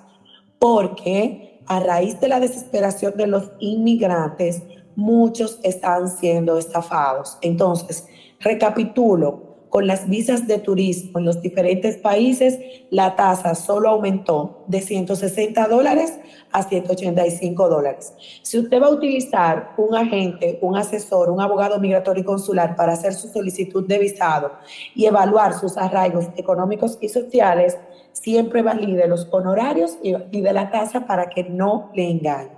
[0.59, 4.63] Porque a raíz de la desesperación de los inmigrantes,
[4.95, 7.39] muchos están siendo estafados.
[7.43, 8.07] Entonces,
[8.41, 12.59] recapitulo, con las visas de turismo en los diferentes países,
[12.91, 16.19] la tasa solo aumentó de 160 dólares
[16.53, 18.15] a 185 dólares.
[18.43, 22.93] Si usted va a utilizar un agente, un asesor, un abogado migratorio y consular para
[22.93, 24.53] hacer su solicitud de visado
[24.95, 27.77] y evaluar sus arraigos económicos y sociales,
[28.13, 32.57] siempre valide los honorarios y de la tasa para que no le engañe.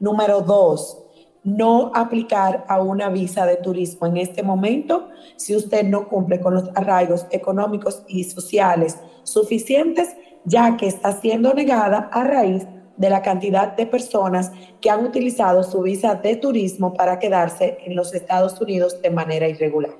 [0.00, 0.98] Número dos,
[1.44, 6.54] no aplicar a una visa de turismo en este momento si usted no cumple con
[6.54, 13.22] los arraigos económicos y sociales suficientes, ya que está siendo negada a raíz de la
[13.22, 18.60] cantidad de personas que han utilizado su visa de turismo para quedarse en los Estados
[18.60, 19.96] Unidos de manera irregular.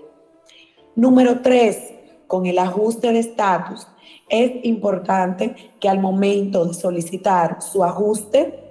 [0.94, 1.94] Número tres,
[2.26, 3.87] con el ajuste de estatus,
[4.28, 8.62] es importante que al momento de solicitar su ajuste,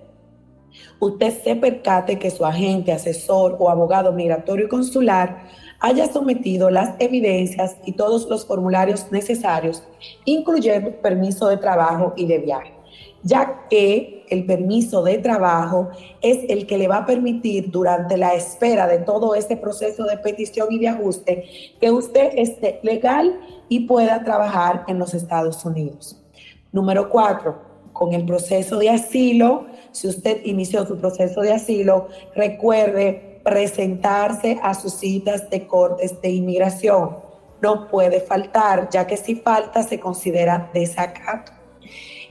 [0.99, 5.43] usted se percate que su agente, asesor o abogado migratorio y consular
[5.79, 9.84] haya sometido las evidencias y todos los formularios necesarios,
[10.25, 12.73] incluyendo permiso de trabajo y de viaje,
[13.23, 15.89] ya que el permiso de trabajo
[16.21, 20.17] es el que le va a permitir durante la espera de todo este proceso de
[20.17, 21.45] petición y de ajuste
[21.81, 26.21] que usted esté legal y pueda trabajar en los Estados Unidos.
[26.71, 27.60] Número cuatro,
[27.91, 34.73] con el proceso de asilo, si usted inició su proceso de asilo, recuerde presentarse a
[34.73, 37.17] sus citas de cortes de inmigración.
[37.62, 41.51] No puede faltar, ya que si falta se considera desacato.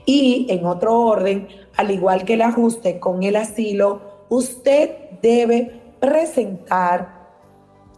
[0.05, 1.47] Y en otro orden,
[1.77, 7.21] al igual que el ajuste con el asilo, usted debe presentar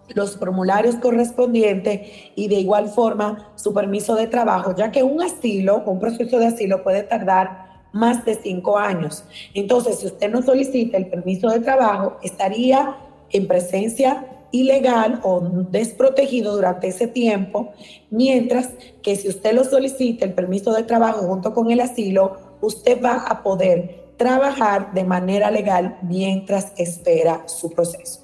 [0.09, 2.01] los formularios correspondientes
[2.35, 6.47] y de igual forma su permiso de trabajo, ya que un asilo, un proceso de
[6.47, 7.62] asilo puede tardar
[7.93, 9.23] más de cinco años.
[9.53, 12.97] Entonces, si usted no solicita el permiso de trabajo, estaría
[13.29, 17.71] en presencia ilegal o desprotegido durante ese tiempo,
[18.11, 18.69] mientras
[19.01, 23.25] que si usted lo solicita el permiso de trabajo junto con el asilo, usted va
[23.27, 28.21] a poder trabajar de manera legal mientras espera su proceso.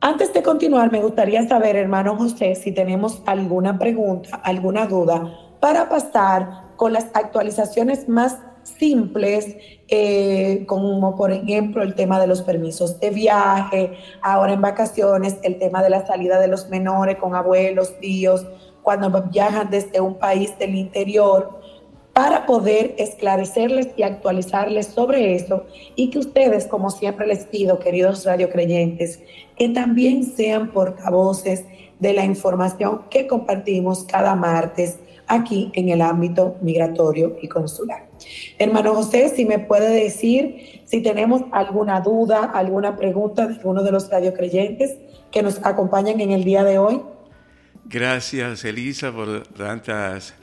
[0.00, 5.88] Antes de continuar, me gustaría saber, hermano José, si tenemos alguna pregunta, alguna duda, para
[5.88, 9.56] pasar con las actualizaciones más simples,
[9.88, 15.58] eh, como por ejemplo el tema de los permisos de viaje, ahora en vacaciones, el
[15.58, 18.46] tema de la salida de los menores con abuelos, tíos,
[18.82, 21.60] cuando viajan desde un país del interior,
[22.12, 28.24] para poder esclarecerles y actualizarles sobre eso y que ustedes, como siempre les pido, queridos
[28.24, 29.20] radiocreyentes,
[29.56, 31.64] que también sean portavoces
[31.98, 38.08] de la información que compartimos cada martes aquí en el ámbito migratorio y consular.
[38.58, 43.92] Hermano José, si me puede decir si tenemos alguna duda, alguna pregunta de alguno de
[43.92, 44.96] los radiocreyentes
[45.30, 47.02] que nos acompañan en el día de hoy.
[47.84, 50.34] Gracias, Elisa, por tantas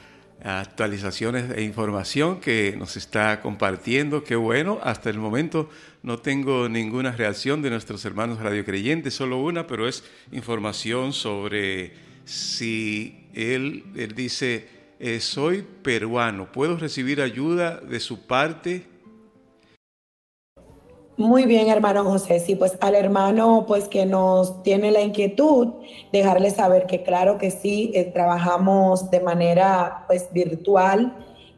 [0.43, 4.24] actualizaciones e información que nos está compartiendo.
[4.24, 5.69] Qué bueno, hasta el momento
[6.04, 11.93] no tengo ninguna reacción de nuestros hermanos radiocreyentes, solo una, pero es información sobre
[12.26, 14.67] si él, él dice,
[15.06, 18.88] eh, soy peruano, ¿puedo recibir ayuda de su parte?
[21.15, 22.39] Muy bien, hermano José.
[22.39, 25.74] Sí, pues al hermano, pues que nos tiene la inquietud,
[26.12, 31.15] dejarle saber que claro que sí, eh, trabajamos de manera pues virtual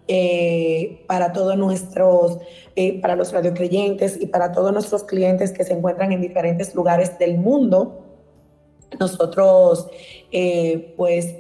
[0.10, 2.40] eh, para todos nuestros,
[3.02, 7.38] para los radiocreyentes y para todos nuestros clientes que se encuentran en diferentes lugares del
[7.38, 8.04] mundo.
[9.00, 9.88] Nosotros,
[10.98, 11.34] pues,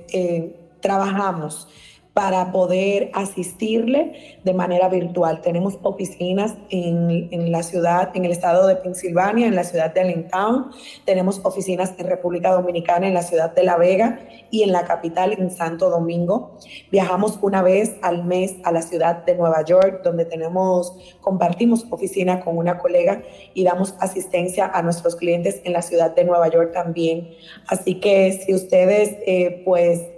[0.80, 1.68] trabajamos
[2.18, 5.39] para poder asistirle de manera virtual.
[5.41, 10.72] Tenemos oficinas en, la ciudad, en el estado de Pensilvania, en la ciudad de Allentown.
[11.05, 14.18] Tenemos oficinas en República Dominicana, en la ciudad de La Vega
[14.49, 16.57] y en la capital, en Santo Domingo.
[16.91, 22.43] Viajamos una vez al mes a la ciudad de Nueva York, donde tenemos, compartimos oficina
[22.43, 23.22] con una colega
[23.53, 27.30] y damos asistencia a nuestros clientes en la ciudad de Nueva York también.
[27.68, 30.16] Así que si ustedes, eh, pues,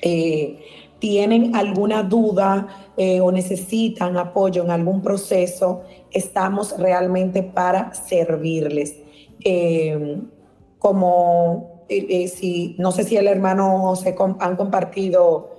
[0.00, 0.58] eh,
[0.98, 2.66] tienen alguna duda
[2.96, 8.96] eh, o necesitan apoyo en algún proceso, estamos realmente para servirles.
[9.44, 10.22] Eh,
[10.78, 15.50] como eh, si, no sé si el hermano se han compartido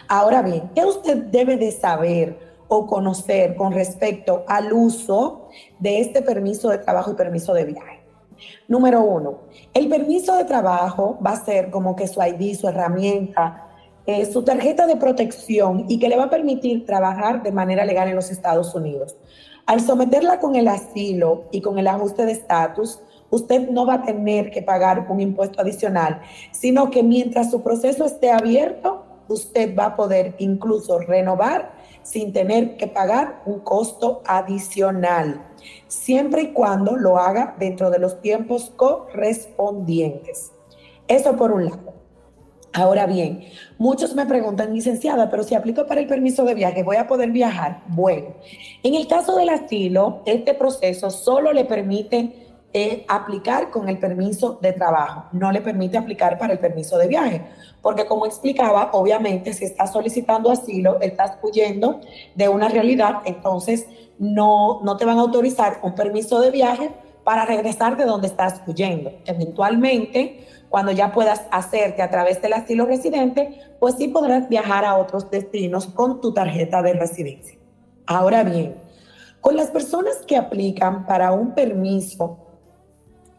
[0.07, 2.49] Ahora bien, ¿qué usted debe de saber?
[2.69, 7.88] o conocer con respecto al uso de este permiso de trabajo y permiso de viaje.
[8.67, 9.39] Número uno,
[9.73, 13.67] el permiso de trabajo va a ser como que su ID, su herramienta,
[14.05, 18.07] eh, su tarjeta de protección y que le va a permitir trabajar de manera legal
[18.07, 19.15] en los Estados Unidos.
[19.65, 24.01] Al someterla con el asilo y con el ajuste de estatus, usted no va a
[24.01, 26.21] tener que pagar un impuesto adicional,
[26.51, 31.71] sino que mientras su proceso esté abierto, usted va a poder incluso renovar
[32.01, 35.45] sin tener que pagar un costo adicional,
[35.89, 40.53] siempre y cuando lo haga dentro de los tiempos correspondientes.
[41.09, 41.93] Eso por un lado.
[42.71, 43.45] Ahora bien,
[43.79, 47.31] muchos me preguntan, licenciada, pero si aplico para el permiso de viaje, ¿voy a poder
[47.31, 47.81] viajar?
[47.87, 48.35] Bueno,
[48.83, 54.59] en el caso del asilo, este proceso solo le permite eh, aplicar con el permiso
[54.61, 57.41] de trabajo, no le permite aplicar para el permiso de viaje,
[57.81, 61.99] porque como explicaba, obviamente si estás solicitando asilo, estás huyendo
[62.35, 63.87] de una realidad, entonces
[64.19, 66.91] no, no te van a autorizar un permiso de viaje
[67.23, 69.13] para regresar de donde estás huyendo.
[69.25, 74.97] Eventualmente, cuando ya puedas hacerte a través del asilo residente, pues sí podrás viajar a
[74.97, 77.57] otros destinos con tu tarjeta de residencia.
[78.05, 78.75] Ahora bien,
[79.41, 82.48] con las personas que aplican para un permiso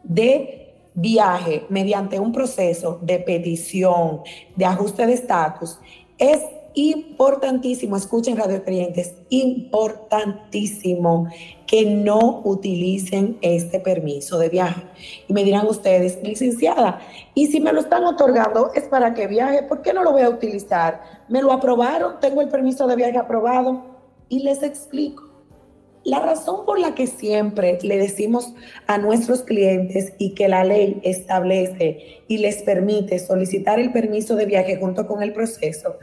[0.03, 4.21] de viaje mediante un proceso de petición,
[4.55, 5.79] de ajuste de estatus,
[6.17, 6.41] es
[6.73, 11.27] importantísimo, escuchen radio clientes, importantísimo
[11.67, 14.81] que no utilicen este permiso de viaje.
[15.27, 17.01] Y me dirán ustedes, licenciada,
[17.33, 20.21] y si me lo están otorgando es para que viaje, ¿por qué no lo voy
[20.21, 21.01] a utilizar?
[21.27, 22.19] ¿Me lo aprobaron?
[22.19, 23.83] ¿Tengo el permiso de viaje aprobado?
[24.29, 25.30] Y les explico.
[26.03, 28.55] La razón por la que siempre le decimos
[28.87, 34.47] a nuestros clientes y que la ley establece y les permite solicitar el permiso de
[34.47, 35.97] viaje junto con el proceso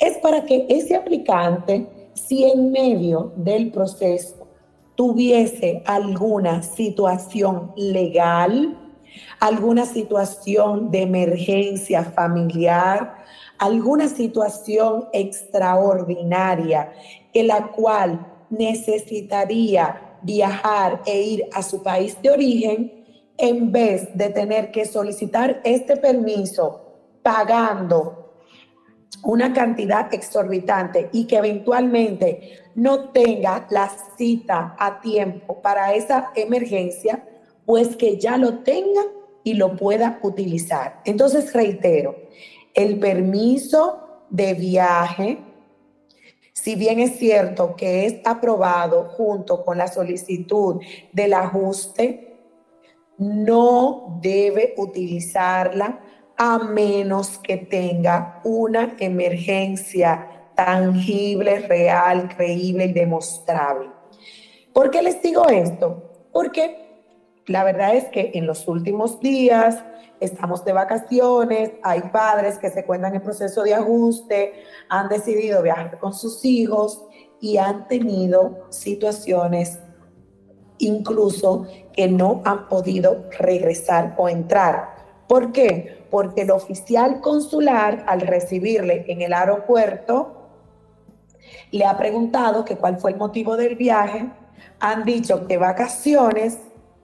[0.00, 4.48] es para que ese aplicante, si en medio del proceso
[4.96, 8.76] tuviese alguna situación legal,
[9.38, 13.24] alguna situación de emergencia familiar,
[13.58, 16.92] alguna situación extraordinaria
[17.32, 23.04] en la cual necesitaría viajar e ir a su país de origen
[23.36, 26.84] en vez de tener que solicitar este permiso
[27.22, 28.24] pagando
[29.24, 37.26] una cantidad exorbitante y que eventualmente no tenga la cita a tiempo para esa emergencia,
[37.64, 39.02] pues que ya lo tenga
[39.42, 41.00] y lo pueda utilizar.
[41.04, 42.16] Entonces, reitero,
[42.74, 45.38] el permiso de viaje
[46.54, 50.80] si bien es cierto que es aprobado junto con la solicitud
[51.12, 52.38] del ajuste,
[53.18, 56.00] no debe utilizarla
[56.36, 63.90] a menos que tenga una emergencia tangible, real, creíble y demostrable.
[64.72, 66.28] ¿Por qué les digo esto?
[66.32, 66.93] Porque
[67.46, 69.84] la verdad es que en los últimos días
[70.20, 74.52] estamos de vacaciones, hay padres que se cuentan en proceso de ajuste,
[74.88, 77.04] han decidido viajar con sus hijos
[77.40, 79.78] y han tenido situaciones
[80.78, 84.94] incluso que no han podido regresar o entrar.
[85.28, 86.06] ¿Por qué?
[86.10, 90.48] Porque el oficial consular, al recibirle en el aeropuerto,
[91.70, 94.30] le ha preguntado que cuál fue el motivo del viaje,
[94.80, 96.58] han dicho que vacaciones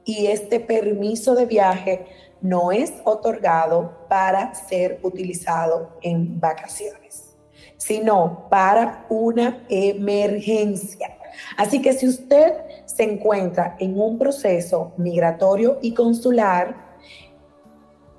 [0.05, 2.07] y este permiso de viaje
[2.41, 7.37] no es otorgado para ser utilizado en vacaciones,
[7.77, 11.17] sino para una emergencia.
[11.57, 12.55] Así que si usted
[12.87, 16.91] se encuentra en un proceso migratorio y consular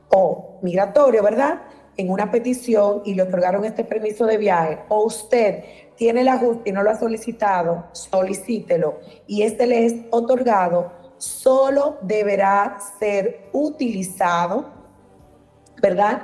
[0.10, 1.62] o migratorio, ¿verdad?
[1.98, 5.64] En una petición y le otorgaron este permiso de viaje, o usted
[5.96, 10.92] tiene el ajuste y no lo ha solicitado, solicítelo y este le es otorgado,
[11.22, 14.66] solo deberá ser utilizado,
[15.80, 16.24] ¿verdad?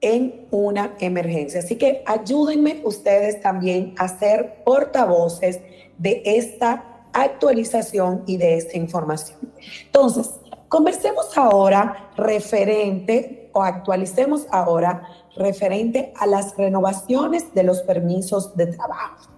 [0.00, 1.60] En una emergencia.
[1.60, 5.60] Así que ayúdenme ustedes también a ser portavoces
[5.98, 9.38] de esta actualización y de esta información.
[9.84, 10.30] Entonces,
[10.68, 19.30] conversemos ahora referente o actualicemos ahora referente a las renovaciones de los permisos de trabajo.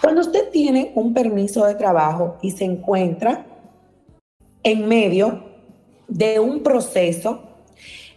[0.00, 3.44] Cuando usted tiene un permiso de trabajo y se encuentra
[4.62, 5.44] en medio
[6.08, 7.42] de un proceso,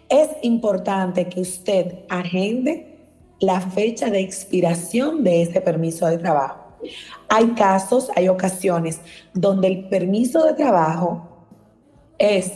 [0.09, 2.93] es importante que usted agende
[3.39, 6.63] la fecha de expiración de ese permiso de trabajo.
[7.29, 8.99] Hay casos, hay ocasiones
[9.33, 11.27] donde el permiso de trabajo
[12.17, 12.53] es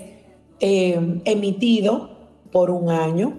[0.59, 2.17] eh, emitido
[2.51, 3.37] por un año,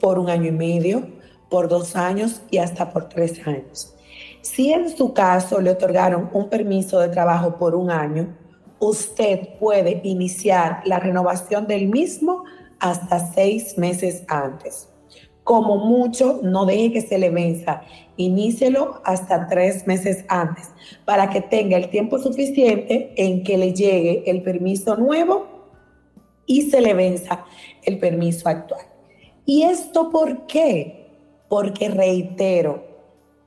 [0.00, 1.08] por un año y medio,
[1.50, 3.94] por dos años y hasta por tres años.
[4.40, 8.36] Si en su caso le otorgaron un permiso de trabajo por un año,
[8.80, 12.44] usted puede iniciar la renovación del mismo
[12.78, 14.88] hasta seis meses antes.
[15.44, 17.80] Como mucho, no deje que se le venza.
[18.16, 20.70] Inícielo hasta tres meses antes
[21.04, 25.46] para que tenga el tiempo suficiente en que le llegue el permiso nuevo
[26.46, 27.44] y se le venza
[27.82, 28.86] el permiso actual.
[29.46, 31.06] ¿Y esto por qué?
[31.48, 32.86] Porque reitero,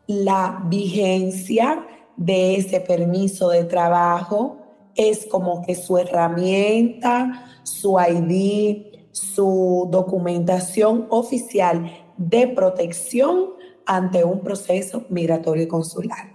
[0.08, 1.86] la vigencia
[2.18, 4.61] de ese permiso de trabajo
[4.96, 13.52] es como que su herramienta, su ID, su documentación oficial de protección
[13.86, 16.32] ante un proceso migratorio y consular.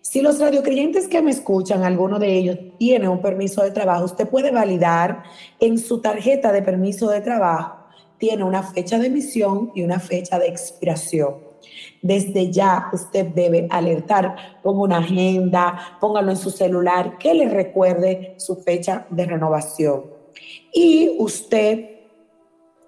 [0.00, 4.28] Si los radiocreyentes que me escuchan, alguno de ellos tiene un permiso de trabajo, usted
[4.28, 5.24] puede validar
[5.58, 7.86] en su tarjeta de permiso de trabajo
[8.18, 11.45] tiene una fecha de emisión y una fecha de expiración.
[12.02, 18.34] Desde ya usted debe alertar, ponga una agenda, póngalo en su celular, que le recuerde
[18.38, 20.04] su fecha de renovación.
[20.72, 21.90] Y usted,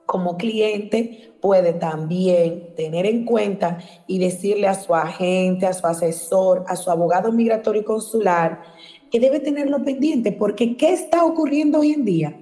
[0.06, 6.64] como cliente, puede también tener en cuenta y decirle a su agente, a su asesor,
[6.66, 8.62] a su abogado migratorio y consular,
[9.10, 12.36] que debe tenerlo pendiente, porque ¿qué está ocurriendo hoy en día?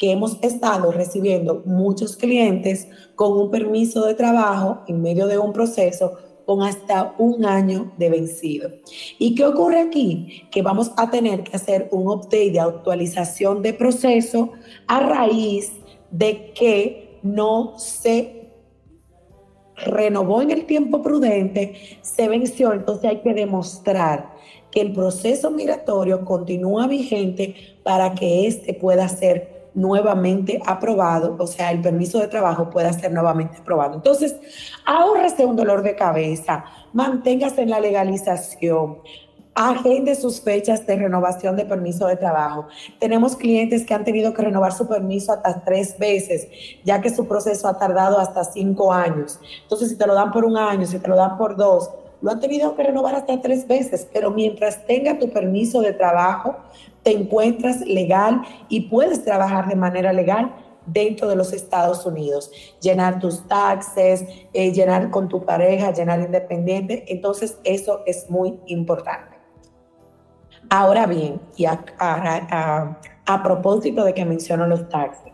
[0.00, 5.52] Que hemos estado recibiendo muchos clientes con un permiso de trabajo en medio de un
[5.52, 8.70] proceso con hasta un año de vencido.
[9.18, 10.48] ¿Y qué ocurre aquí?
[10.50, 14.52] Que vamos a tener que hacer un update de actualización de proceso
[14.86, 15.70] a raíz
[16.10, 18.54] de que no se
[19.76, 24.34] renovó en el tiempo prudente, se venció, entonces hay que demostrar
[24.70, 31.70] que el proceso migratorio continúa vigente para que éste pueda ser nuevamente aprobado, o sea,
[31.70, 33.94] el permiso de trabajo pueda ser nuevamente aprobado.
[33.94, 34.36] Entonces,
[34.84, 38.98] ahorrese un dolor de cabeza, manténgase en la legalización,
[39.54, 42.66] agende sus fechas de renovación de permiso de trabajo.
[42.98, 46.48] Tenemos clientes que han tenido que renovar su permiso hasta tres veces,
[46.84, 49.38] ya que su proceso ha tardado hasta cinco años.
[49.62, 51.90] Entonces, si te lo dan por un año, si te lo dan por dos,
[52.22, 56.56] lo han tenido que renovar hasta tres veces, pero mientras tenga tu permiso de trabajo,
[57.02, 60.54] te encuentras legal y puedes trabajar de manera legal
[60.86, 62.50] dentro de los Estados Unidos.
[62.80, 67.04] Llenar tus taxes, eh, llenar con tu pareja, llenar independiente.
[67.08, 69.38] Entonces, eso es muy importante.
[70.68, 71.84] Ahora bien, y a,
[73.42, 75.32] propósito de que menciono los taxes,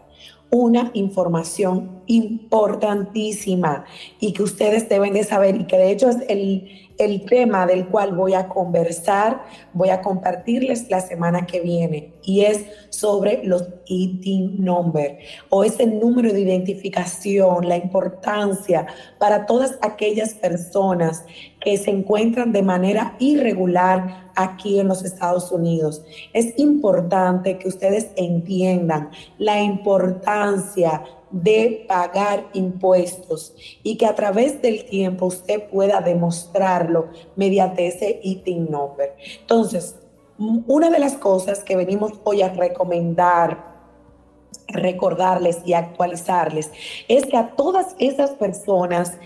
[0.51, 3.85] una información importantísima
[4.21, 7.89] y que ustedes deben de saber y que de hecho es el, el tema del
[7.89, 13.69] cual voy a conversar, voy a compartirles la semana que viene y es sobre los
[13.87, 15.19] ITIN number
[15.49, 18.87] o ese número de identificación, la importancia
[19.19, 21.25] para todas aquellas personas
[21.61, 26.05] que se encuentran de manera irregular aquí en los Estados Unidos.
[26.33, 34.85] Es importante que ustedes entiendan la importancia de pagar impuestos y que a través del
[34.85, 39.15] tiempo usted pueda demostrarlo mediante ese ITIN number.
[39.41, 39.97] Entonces,
[40.39, 43.77] una de las cosas que venimos hoy a recomendar
[44.69, 46.71] recordarles y actualizarles
[47.09, 49.17] es que a todas esas personas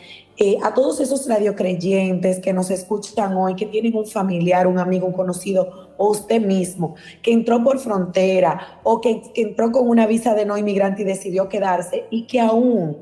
[0.42, 5.06] eh, a todos esos radiocreyentes que nos escuchan hoy, que tienen un familiar, un amigo,
[5.06, 10.34] un conocido, o usted mismo, que entró por frontera o que, entró con una visa
[10.34, 12.96] de no inmigrante y decidió quedarse y que aún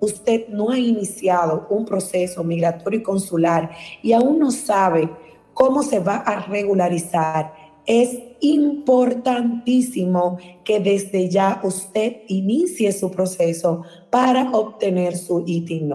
[0.00, 3.70] usted no ha iniciado un proceso migratorio y consular
[4.02, 5.08] y aún no sabe
[5.54, 7.54] cómo se va a regularizar,
[7.86, 15.90] es importantísimo que desde ya usted inicie su proceso para obtener su ITIN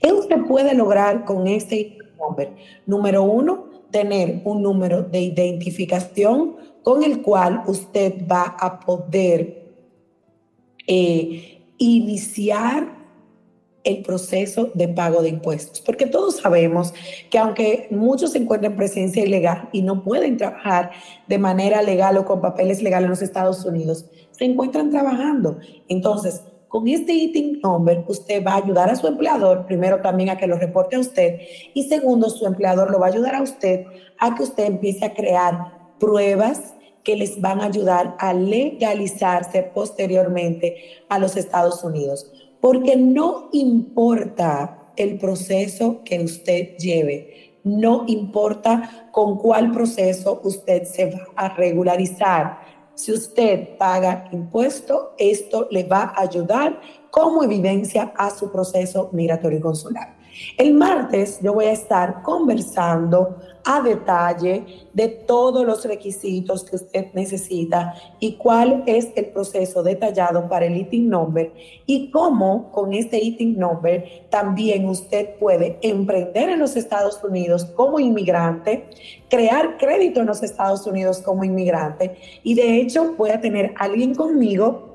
[0.00, 1.98] ¿Qué usted puede lograr con este?
[2.86, 9.72] Número uno, tener un número de identificación con el cual usted va a poder
[10.86, 13.04] eh, iniciar
[13.84, 15.80] el proceso de pago de impuestos.
[15.80, 16.94] Porque todos sabemos
[17.30, 20.90] que aunque muchos se encuentran en presencia ilegal y no pueden trabajar
[21.28, 25.58] de manera legal o con papeles legales en los Estados Unidos, se encuentran trabajando.
[25.88, 26.42] Entonces,
[26.74, 30.48] con este ITIN number, usted va a ayudar a su empleador, primero también a que
[30.48, 31.38] lo reporte a usted,
[31.72, 33.86] y segundo, su empleador lo va a ayudar a usted
[34.18, 40.74] a que usted empiece a crear pruebas que les van a ayudar a legalizarse posteriormente
[41.08, 42.32] a los Estados Unidos.
[42.60, 51.12] Porque no importa el proceso que usted lleve, no importa con cuál proceso usted se
[51.12, 52.63] va a regularizar
[52.94, 56.80] si usted paga impuesto, esto le va a ayudar
[57.10, 60.16] como evidencia a su proceso migratorio consular.
[60.58, 67.06] El martes yo voy a estar conversando a detalle de todos los requisitos que usted
[67.14, 71.52] necesita y cuál es el proceso detallado para el ITIN number
[71.86, 77.98] y cómo con este ITIN number también usted puede emprender en los Estados Unidos como
[77.98, 78.88] inmigrante,
[79.30, 84.14] crear crédito en los Estados Unidos como inmigrante y de hecho voy a tener alguien
[84.14, 84.94] conmigo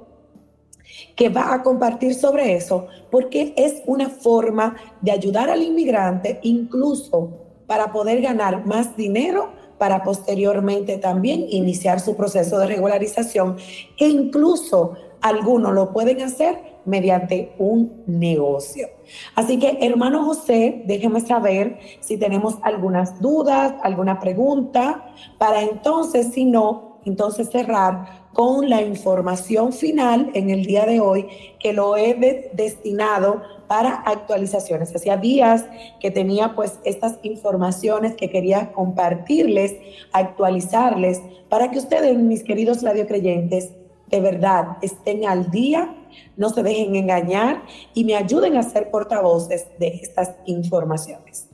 [1.16, 7.49] que va a compartir sobre eso, porque es una forma de ayudar al inmigrante incluso
[7.70, 13.58] para poder ganar más dinero para posteriormente también iniciar su proceso de regularización
[13.98, 18.88] e incluso algunos lo pueden hacer mediante un negocio.
[19.36, 25.06] Así que, hermano José, déjeme saber si tenemos algunas dudas, alguna pregunta,
[25.38, 31.28] para entonces, si no, entonces cerrar con la información final en el día de hoy
[31.60, 34.96] que lo he destinado para actualizaciones.
[34.96, 35.64] Hacía días
[36.00, 39.76] que tenía pues estas informaciones que quería compartirles,
[40.12, 43.70] actualizarles, para que ustedes, mis queridos radiocreyentes,
[44.08, 45.96] de verdad estén al día,
[46.36, 47.62] no se dejen engañar
[47.94, 51.46] y me ayuden a ser portavoces de estas informaciones.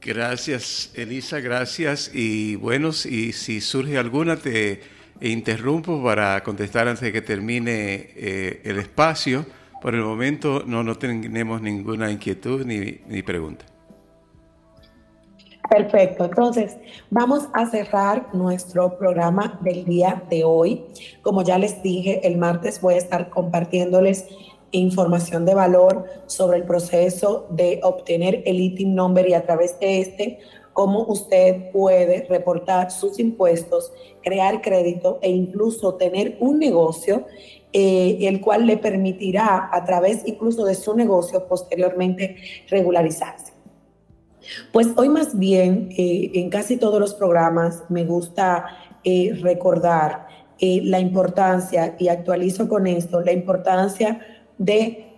[0.00, 2.08] Gracias, Elisa, gracias.
[2.14, 4.80] Y bueno, y si surge alguna, te
[5.20, 9.44] interrumpo para contestar antes de que termine eh, el espacio.
[9.80, 13.64] Por el momento no, no tenemos ninguna inquietud ni, ni pregunta.
[15.68, 16.78] Perfecto, entonces
[17.10, 20.86] vamos a cerrar nuestro programa del día de hoy.
[21.20, 24.26] Como ya les dije, el martes voy a estar compartiéndoles
[24.72, 30.00] información de valor sobre el proceso de obtener el ITIN number y a través de
[30.00, 30.38] este
[30.72, 37.26] cómo usted puede reportar sus impuestos, crear crédito e incluso tener un negocio,
[37.70, 42.36] eh, el cual le permitirá a través incluso de su negocio posteriormente
[42.70, 43.52] regularizarse.
[44.72, 48.64] Pues hoy más bien, eh, en casi todos los programas me gusta
[49.04, 50.26] eh, recordar
[50.60, 54.20] la importancia, y actualizo con esto, la importancia
[54.56, 55.12] de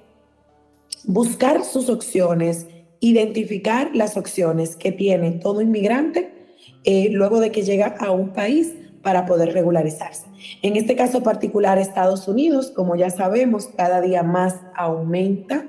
[1.05, 2.66] buscar sus opciones,
[2.98, 6.34] identificar las opciones que tiene todo inmigrante
[6.84, 10.26] luego de que llega a un país para poder regularizarse.
[10.62, 15.66] En este caso particular, Estados Unidos, como ya sabemos, cada día más aumenta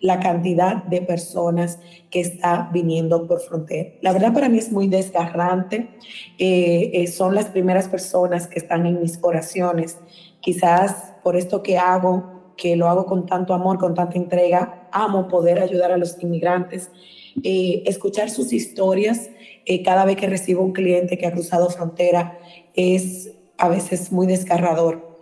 [0.00, 1.78] la cantidad de personas
[2.10, 3.90] que está viniendo por frontera.
[4.00, 5.90] La verdad para mí es muy desgarrante.
[6.38, 9.98] Eh, eh, son las primeras personas que están en mis oraciones.
[10.40, 14.88] Quizás por esto que hago, que lo hago con tanto amor, con tanta entrega.
[14.90, 16.90] Amo poder ayudar a los inmigrantes,
[17.42, 19.30] eh, escuchar sus historias.
[19.70, 22.36] Eh, cada vez que recibo un cliente que ha cruzado frontera
[22.74, 25.16] es a veces muy desgarrador.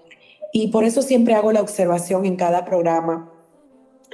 [0.54, 3.30] Y por eso siempre hago la observación en cada programa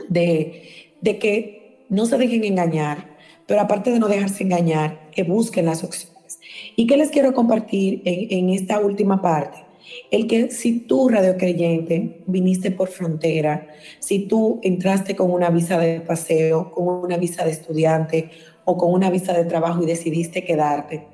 [0.08, 3.16] de, de que no se dejen engañar,
[3.46, 6.40] pero aparte de no dejarse engañar, que busquen las opciones.
[6.74, 9.58] ¿Y qué les quiero compartir en, en esta última parte?
[10.10, 13.68] El que si tú, radio creyente, viniste por frontera,
[14.00, 18.30] si tú entraste con una visa de paseo, con una visa de estudiante
[18.64, 21.06] o con una visa de trabajo y decidiste quedarte,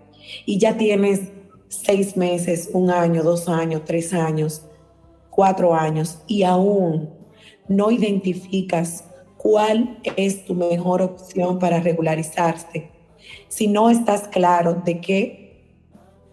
[0.47, 1.33] y ya tienes
[1.69, 4.63] seis meses, un año, dos años, tres años,
[5.31, 7.11] cuatro años y aún
[7.69, 9.05] no identificas
[9.37, 12.91] cuál es tu mejor opción para regularizarse,
[13.49, 15.65] si no estás claro de qué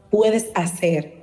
[0.10, 1.18] puedes hacer,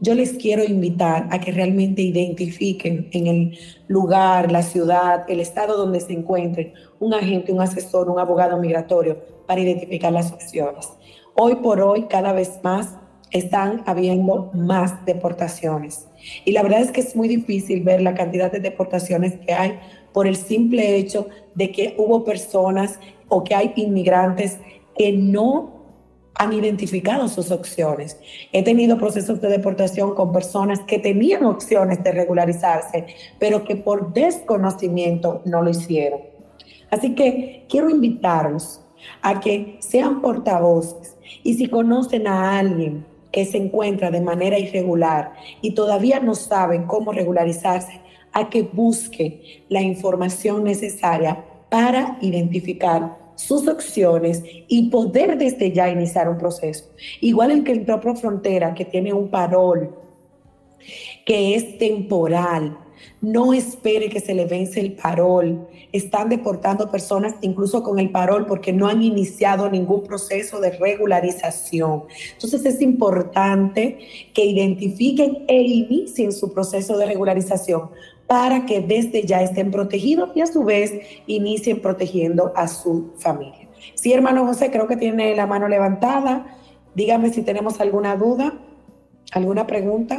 [0.00, 5.76] yo les quiero invitar a que realmente identifiquen en el lugar, la ciudad, el estado
[5.76, 10.90] donde se encuentren un agente, un asesor, un abogado migratorio para identificar las opciones.
[11.34, 12.98] Hoy por hoy, cada vez más,
[13.30, 16.06] están habiendo más deportaciones.
[16.44, 19.80] Y la verdad es que es muy difícil ver la cantidad de deportaciones que hay
[20.12, 24.58] por el simple hecho de que hubo personas o que hay inmigrantes
[24.96, 25.78] que no
[26.34, 28.20] han identificado sus opciones.
[28.52, 33.06] He tenido procesos de deportación con personas que tenían opciones de regularizarse,
[33.38, 36.20] pero que por desconocimiento no lo hicieron.
[36.90, 38.82] Así que quiero invitarlos
[39.22, 45.34] a que sean portavoces y si conocen a alguien que se encuentra de manera irregular
[45.60, 48.00] y todavía no saben cómo regularizarse,
[48.32, 56.28] a que busque la información necesaria para identificar sus opciones y poder desde ya iniciar
[56.28, 56.90] un proceso.
[57.20, 59.94] Igual el que entró por frontera, que tiene un parol,
[61.24, 62.78] que es temporal,
[63.20, 65.68] no espere que se le vence el parol.
[65.92, 72.04] Están deportando personas incluso con el parol porque no han iniciado ningún proceso de regularización.
[72.32, 73.98] Entonces es importante
[74.34, 77.90] que identifiquen e inicien su proceso de regularización
[78.26, 80.92] para que desde ya estén protegidos y a su vez
[81.26, 83.68] inicien protegiendo a su familia.
[83.94, 86.58] Sí, hermano José, creo que tiene la mano levantada.
[86.94, 88.54] Dígame si tenemos alguna duda,
[89.32, 90.18] alguna pregunta.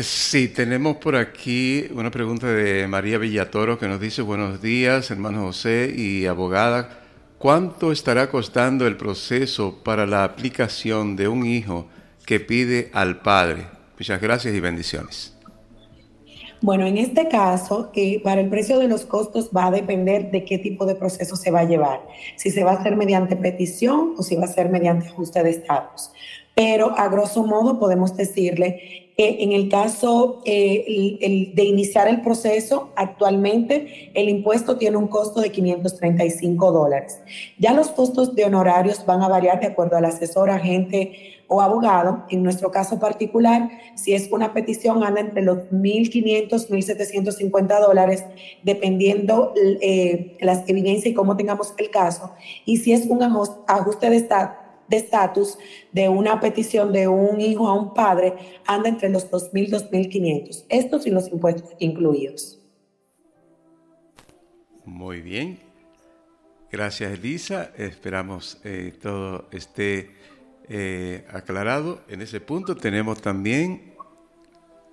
[0.00, 5.46] Sí, tenemos por aquí una pregunta de María Villatoro que nos dice buenos días, hermano
[5.46, 7.00] José y abogada.
[7.36, 11.88] ¿Cuánto estará costando el proceso para la aplicación de un hijo
[12.24, 13.66] que pide al padre?
[13.98, 15.36] Muchas gracias y bendiciones.
[16.60, 20.44] Bueno, en este caso, eh, para el precio de los costos va a depender de
[20.44, 22.00] qué tipo de proceso se va a llevar,
[22.36, 25.50] si se va a hacer mediante petición o si va a ser mediante ajuste de
[25.50, 26.12] estatus.
[26.54, 32.92] Pero a grosso modo podemos decirle que en el caso eh, de iniciar el proceso,
[32.94, 37.18] actualmente el impuesto tiene un costo de 535 dólares.
[37.58, 42.26] Ya los costos de honorarios van a variar de acuerdo al asesor, agente o abogado.
[42.30, 48.24] En nuestro caso particular, si es una petición, anda entre los 1.500, 1.750 dólares,
[48.62, 52.30] dependiendo eh, las evidencias y cómo tengamos el caso.
[52.64, 53.20] Y si es un
[53.66, 54.16] ajuste de
[54.88, 55.58] de estatus
[55.92, 58.34] de una petición de un hijo a un padre,
[58.66, 60.64] anda entre los 2.000 y 2.500.
[60.68, 62.58] Estos y los impuestos incluidos.
[64.84, 65.58] Muy bien.
[66.70, 67.72] Gracias, Elisa.
[67.76, 70.10] Esperamos eh, todo esté
[70.68, 72.76] eh, aclarado en ese punto.
[72.76, 73.94] Tenemos también,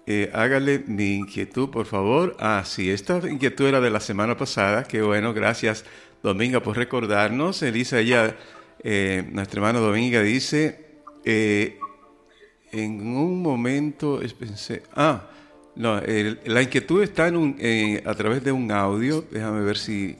[0.06, 2.38] eh, hágale mi inquietud, por favor.
[2.40, 4.84] Ah, sí, esta inquietud era de la semana pasada.
[4.86, 5.84] Qué bueno, gracias,
[6.24, 7.62] Dominga, por recordarnos.
[7.62, 8.38] Elisa, ella,
[8.86, 15.28] eh, nuestra hermana Dominga dice, en un momento pensé, ah,
[15.76, 16.00] no,
[16.46, 17.58] la inquietud está en un,
[18.06, 19.26] a través de un audio.
[19.30, 20.16] Déjame ver si,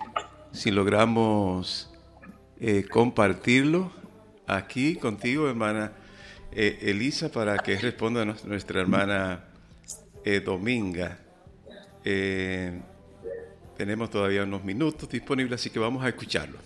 [0.52, 1.90] si logramos
[2.92, 3.92] compartirlo
[4.48, 5.92] aquí contigo, hermana
[6.52, 9.44] eh, Elisa, para que responda nuestra hermana
[10.24, 11.20] eh, Dominga.
[12.04, 12.80] Eh,
[13.76, 16.58] tenemos todavía unos minutos disponibles, así que vamos a escucharlo.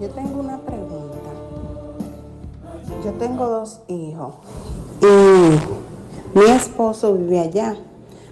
[0.00, 1.30] Yo tengo una pregunta.
[3.04, 4.34] Yo tengo dos hijos
[5.02, 7.76] y mi esposo vive allá.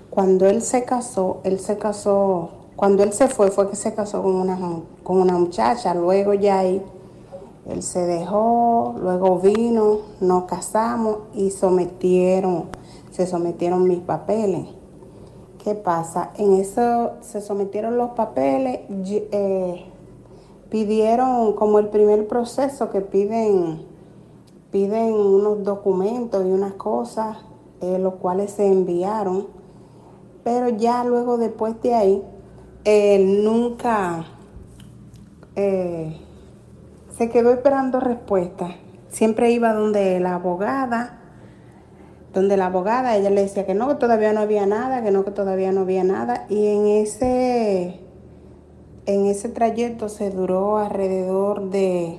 [0.08, 4.22] Cuando él se casó, él se casó, cuando él se fue fue que se casó
[4.22, 4.58] con una,
[5.02, 6.82] con una muchacha, luego ya ahí
[7.68, 12.64] él se dejó, luego vino, nos casamos y sometieron,
[13.10, 14.68] se sometieron mis papeles.
[15.62, 16.30] ¿Qué pasa?
[16.38, 19.84] En eso se sometieron los papeles, eh,
[20.70, 23.82] pidieron como el primer proceso que piden,
[24.70, 27.38] piden unos documentos y unas cosas,
[27.80, 29.46] eh, los cuales se enviaron,
[30.44, 32.22] pero ya luego después de ahí,
[32.84, 34.26] él nunca...
[35.56, 36.20] Eh,
[37.18, 38.76] se quedó esperando respuesta.
[39.10, 41.18] Siempre iba donde la abogada,
[42.32, 45.24] donde la abogada, ella le decía que no, que todavía no había nada, que no,
[45.24, 46.46] que todavía no había nada.
[46.48, 48.00] Y en ese,
[49.08, 52.18] en ese trayecto se duró alrededor de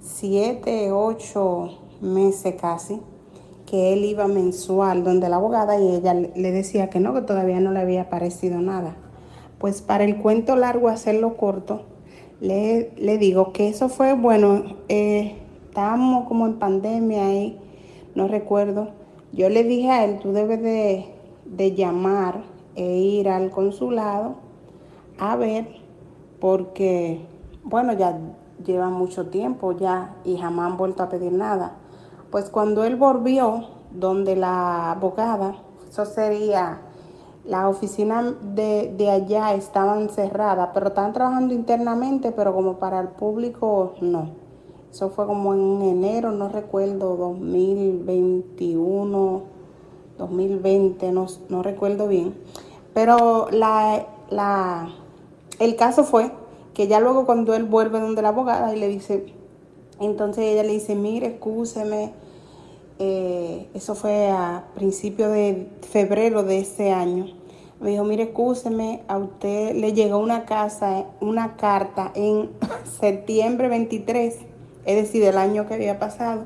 [0.00, 3.00] siete, ocho meses casi,
[3.66, 7.60] que él iba mensual donde la abogada y ella le decía que no, que todavía
[7.60, 8.96] no le había parecido nada.
[9.60, 11.82] Pues para el cuento largo, hacerlo corto,
[12.40, 15.36] le, digo que eso fue, bueno, eh,
[15.68, 17.60] estábamos como en pandemia ahí,
[18.16, 18.88] no recuerdo.
[19.32, 21.06] Yo le dije a él, tú debes de,
[21.44, 22.42] de llamar
[22.74, 24.48] e ir al consulado
[25.20, 25.87] a ver,
[26.40, 27.26] porque,
[27.64, 28.18] bueno, ya
[28.64, 31.72] lleva mucho tiempo ya y jamás han vuelto a pedir nada.
[32.30, 35.54] Pues cuando él volvió, donde la abogada,
[35.88, 36.82] eso sería,
[37.44, 43.08] la oficina de, de allá estaban cerradas, pero estaban trabajando internamente, pero como para el
[43.08, 44.48] público no.
[44.90, 49.42] Eso fue como en enero, no recuerdo, 2021,
[50.18, 52.34] 2020, no, no recuerdo bien.
[52.94, 54.88] Pero la, la,
[55.58, 56.30] el caso fue
[56.74, 59.26] que ya luego cuando él vuelve donde la abogada y le dice,
[59.98, 62.12] entonces ella le dice, mire, excúseme,
[63.00, 67.26] eh, eso fue a principios de febrero de ese año.
[67.80, 72.50] Me dijo, mire, excúseme, a usted le llegó una casa, una carta en
[73.00, 74.36] septiembre 23,
[74.84, 76.44] es decir, del año que había pasado.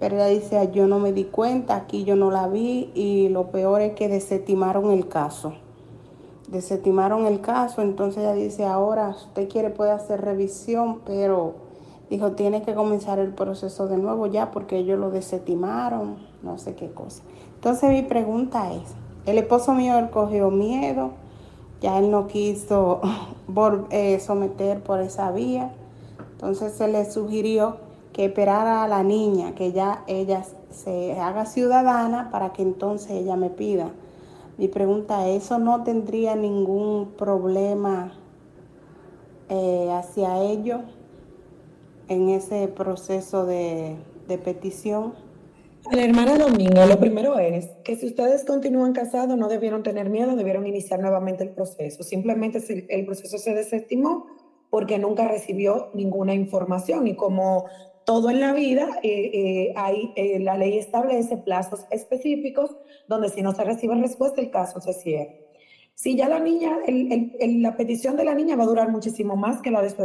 [0.00, 3.52] Pero ella dice, yo no me di cuenta, aquí yo no la vi y lo
[3.52, 5.54] peor es que desestimaron el caso
[6.54, 11.54] desestimaron el caso, entonces ella dice, ahora usted quiere puede hacer revisión, pero
[12.08, 16.76] dijo, tiene que comenzar el proceso de nuevo ya porque ellos lo desestimaron, no sé
[16.76, 17.24] qué cosa.
[17.56, 18.94] Entonces mi pregunta es,
[19.26, 21.10] el esposo mío él cogió miedo,
[21.80, 23.00] ya él no quiso
[23.90, 25.72] eh, someter por esa vía,
[26.34, 27.78] entonces se le sugirió
[28.12, 33.34] que esperara a la niña, que ya ella se haga ciudadana para que entonces ella
[33.34, 33.90] me pida
[34.56, 38.12] mi pregunta es, ¿eso no tendría ningún problema
[39.48, 40.82] eh, hacia ellos
[42.08, 43.96] en ese proceso de,
[44.44, 45.14] petición?
[45.92, 50.34] La hermana Domingo, lo primero es que si ustedes continúan casados no debieron tener miedo,
[50.34, 52.02] debieron iniciar nuevamente el proceso.
[52.02, 54.26] Simplemente el proceso se desestimó
[54.70, 57.66] porque nunca recibió ninguna información y como
[58.04, 62.76] todo en la vida, eh, eh, hay, eh, la ley establece plazos específicos
[63.08, 65.32] donde si no se recibe respuesta, el caso se cierra.
[65.94, 66.76] Si ya la niña,
[67.40, 70.04] la petición de la niña va a durar muchísimo más que la de su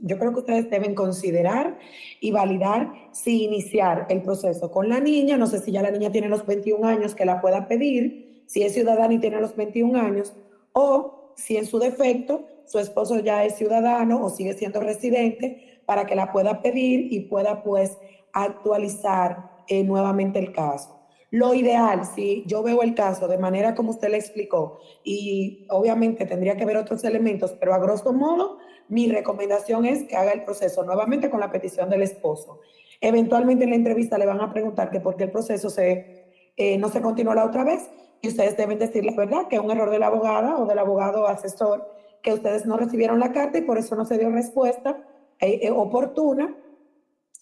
[0.00, 1.78] Yo creo que ustedes deben considerar
[2.20, 5.38] y validar si iniciar el proceso con la niña.
[5.38, 8.62] No sé si ya la niña tiene los 21 años que la pueda pedir, si
[8.62, 10.34] es ciudadana y tiene los 21 años,
[10.72, 16.06] o si en su defecto su esposo ya es ciudadano o sigue siendo residente para
[16.06, 17.98] que la pueda pedir y pueda pues
[18.32, 21.00] actualizar eh, nuevamente el caso.
[21.32, 26.26] Lo ideal, si yo veo el caso de manera como usted le explicó, y obviamente
[26.26, 30.44] tendría que ver otros elementos, pero a grosso modo, mi recomendación es que haga el
[30.44, 32.60] proceso nuevamente con la petición del esposo.
[33.00, 36.24] Eventualmente en la entrevista le van a preguntar que por qué el proceso se,
[36.56, 37.90] eh, no se continuó la otra vez,
[38.22, 40.78] y ustedes deben decir la verdad, que es un error de la abogada o del
[40.78, 41.84] abogado asesor,
[42.22, 45.04] que ustedes no recibieron la carta y por eso no se dio respuesta
[45.40, 46.54] eh, eh, oportuna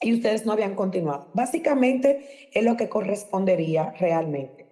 [0.00, 1.28] y ustedes no habían continuado.
[1.34, 4.66] Básicamente es lo que correspondería realmente.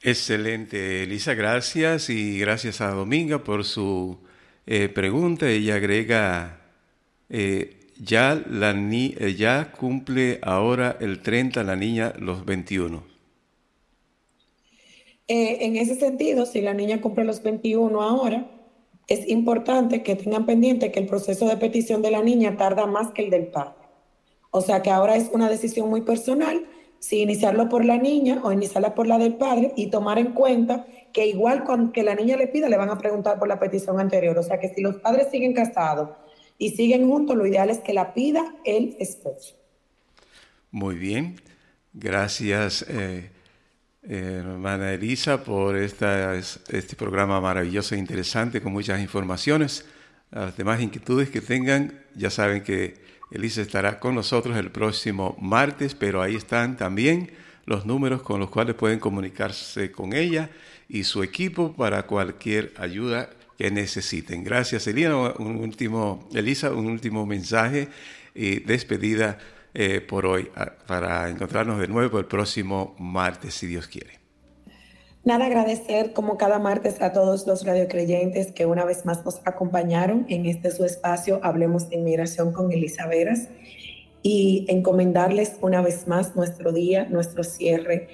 [0.00, 4.18] Excelente, Elisa, gracias y gracias a Dominga por su
[4.66, 5.50] eh, pregunta.
[5.50, 6.60] Ella agrega,
[7.98, 13.02] ya, la ni ya cumple ahora el 30 la niña los 21.
[15.26, 18.57] en ese sentido, si la niña cumple los 21 ahora,
[19.08, 23.10] es importante que tengan pendiente que el proceso de petición de la niña tarda más
[23.12, 23.74] que el del padre.
[24.50, 26.66] O sea que ahora es una decisión muy personal
[26.98, 30.86] si iniciarlo por la niña o iniciarla por la del padre y tomar en cuenta
[31.12, 34.36] que igual que la niña le pida le van a preguntar por la petición anterior.
[34.36, 36.10] O sea que si los padres siguen casados
[36.58, 39.54] y siguen juntos, lo ideal es que la pida el esposo.
[40.70, 41.40] Muy bien,
[41.94, 42.84] gracias.
[42.88, 43.30] Eh,
[44.02, 49.86] hermana Elisa, por esta, este programa maravilloso e interesante con muchas informaciones.
[50.30, 52.94] las demás inquietudes que tengan, ya saben que
[53.30, 57.30] Elisa estará con nosotros el próximo martes, pero ahí están también
[57.66, 60.50] los números con los cuales pueden comunicarse con ella
[60.88, 64.44] y su equipo para cualquier ayuda que necesiten.
[64.44, 65.34] Gracias, Elisa.
[65.38, 67.88] Un último, Elisa, un último mensaje
[68.34, 69.38] y despedida
[69.74, 70.50] eh, por hoy
[70.86, 74.18] para encontrarnos de nuevo el próximo martes, si Dios quiere.
[75.24, 80.24] Nada, agradecer como cada martes a todos los radiocreyentes que una vez más nos acompañaron
[80.28, 83.48] en este su espacio Hablemos de Inmigración con Elisa Veras
[84.22, 88.08] y encomendarles una vez más nuestro día, nuestro cierre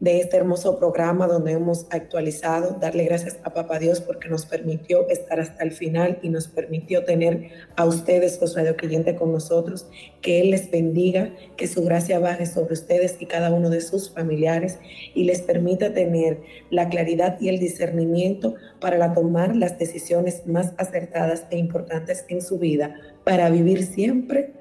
[0.00, 5.08] de este hermoso programa donde hemos actualizado, darle gracias a Papá Dios porque nos permitió
[5.08, 9.86] estar hasta el final y nos permitió tener a ustedes, los radiocliyentes, con nosotros,
[10.20, 14.10] que Él les bendiga, que su gracia baje sobre ustedes y cada uno de sus
[14.10, 14.78] familiares
[15.14, 16.40] y les permita tener
[16.70, 22.58] la claridad y el discernimiento para tomar las decisiones más acertadas e importantes en su
[22.58, 24.52] vida, para vivir siempre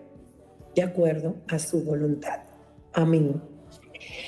[0.76, 2.42] de acuerdo a su voluntad.
[2.94, 3.53] Amén.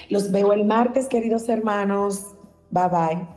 [0.10, 2.36] Los veo el martes, queridos hermanos.
[2.72, 3.28] Bye bye.